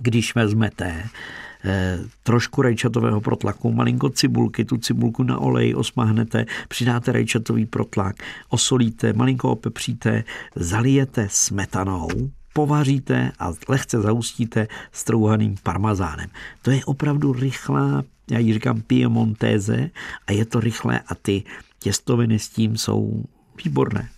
když 0.00 0.34
vezmete 0.34 1.04
trošku 2.22 2.62
rajčatového 2.62 3.20
protlaku, 3.20 3.72
malinko 3.72 4.10
cibulky, 4.10 4.64
tu 4.64 4.76
cibulku 4.76 5.22
na 5.22 5.38
olej 5.38 5.74
osmahnete, 5.74 6.46
přidáte 6.68 7.12
rajčatový 7.12 7.66
protlak, 7.66 8.16
osolíte, 8.48 9.12
malinko 9.12 9.50
opepříte, 9.50 10.24
zalijete 10.56 11.28
smetanou, 11.30 12.08
povaříte 12.52 13.32
a 13.38 13.52
lehce 13.68 14.00
zaustíte 14.00 14.68
strouhaným 14.92 15.54
parmazánem. 15.62 16.30
To 16.62 16.70
je 16.70 16.84
opravdu 16.84 17.32
rychlá, 17.32 18.04
já 18.30 18.38
ji 18.38 18.52
říkám 18.52 18.80
piemontéze 18.80 19.90
a 20.26 20.32
je 20.32 20.44
to 20.44 20.60
rychlé 20.60 21.00
a 21.00 21.14
ty 21.14 21.42
těstoviny 21.78 22.38
s 22.38 22.48
tím 22.48 22.76
jsou 22.76 23.24
výborné. 23.64 24.08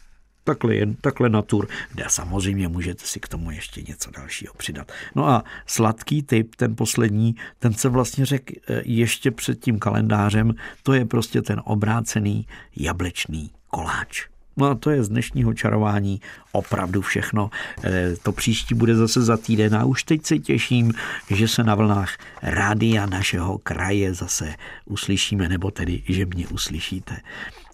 Takhle, 0.44 0.74
jen, 0.74 0.94
takhle 0.94 1.28
natur. 1.28 1.68
A 2.06 2.08
samozřejmě 2.08 2.68
můžete 2.68 3.06
si 3.06 3.20
k 3.20 3.28
tomu 3.28 3.50
ještě 3.50 3.82
něco 3.88 4.10
dalšího 4.10 4.54
přidat. 4.54 4.92
No 5.14 5.28
a 5.28 5.44
sladký 5.66 6.22
typ, 6.22 6.54
ten 6.54 6.76
poslední, 6.76 7.36
ten 7.58 7.74
se 7.74 7.88
vlastně 7.88 8.26
řekl 8.26 8.52
eh, 8.68 8.82
ještě 8.84 9.30
před 9.30 9.60
tím 9.60 9.78
kalendářem, 9.78 10.54
to 10.82 10.92
je 10.92 11.04
prostě 11.04 11.42
ten 11.42 11.60
obrácený 11.64 12.46
jablečný 12.76 13.50
koláč. 13.68 14.32
No 14.56 14.66
a 14.66 14.74
to 14.74 14.90
je 14.90 15.04
z 15.04 15.08
dnešního 15.08 15.54
čarování 15.54 16.20
opravdu 16.52 17.00
všechno. 17.00 17.50
Eh, 17.84 18.14
to 18.22 18.32
příští 18.32 18.74
bude 18.74 18.96
zase 18.96 19.22
za 19.22 19.36
týden 19.36 19.74
a 19.74 19.84
už 19.84 20.04
teď 20.04 20.26
se 20.26 20.38
těším, 20.38 20.92
že 21.30 21.48
se 21.48 21.64
na 21.64 21.74
vlnách 21.74 22.16
rádia 22.42 23.06
našeho 23.06 23.58
kraje 23.58 24.14
zase 24.14 24.54
uslyšíme, 24.84 25.48
nebo 25.48 25.70
tedy, 25.70 26.02
že 26.08 26.26
mě 26.26 26.48
uslyšíte. 26.48 27.16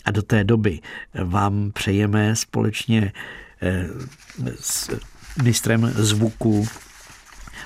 A 0.08 0.10
do 0.10 0.22
té 0.22 0.44
doby 0.44 0.80
vám 1.24 1.70
přejeme 1.72 2.36
společně 2.36 3.12
eh, 3.62 3.86
s 4.60 4.90
mistrem 5.42 5.92
zvuku 5.94 6.68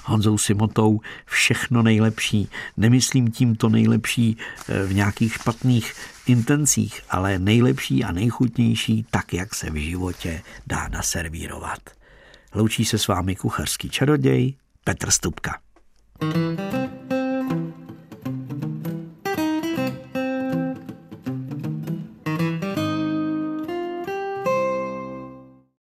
Honzou 0.05 0.39
Simotou 0.39 1.01
všechno 1.27 1.83
nejlepší. 1.83 2.49
Nemyslím 2.77 3.31
tím 3.31 3.57
to 3.57 3.69
nejlepší 3.69 4.37
eh, 4.69 4.87
v 4.87 4.95
nějakých 4.95 5.33
špatných 5.33 5.95
intencích, 6.27 7.03
ale 7.11 7.39
nejlepší 7.39 8.05
a 8.05 8.13
nejchutnější 8.13 9.07
tak, 9.11 9.35
jak 9.35 9.55
se 9.55 9.71
v 9.71 9.75
životě 9.75 10.43
dá 10.67 10.89
naservírovat. 10.89 11.81
Loučí 12.55 12.85
se 12.85 12.99
s 12.99 13.09
vámi 13.09 13.37
kuchařský 13.37 13.91
čaroděj 13.91 14.55
Petr 14.85 15.11
Stupka. 15.11 15.59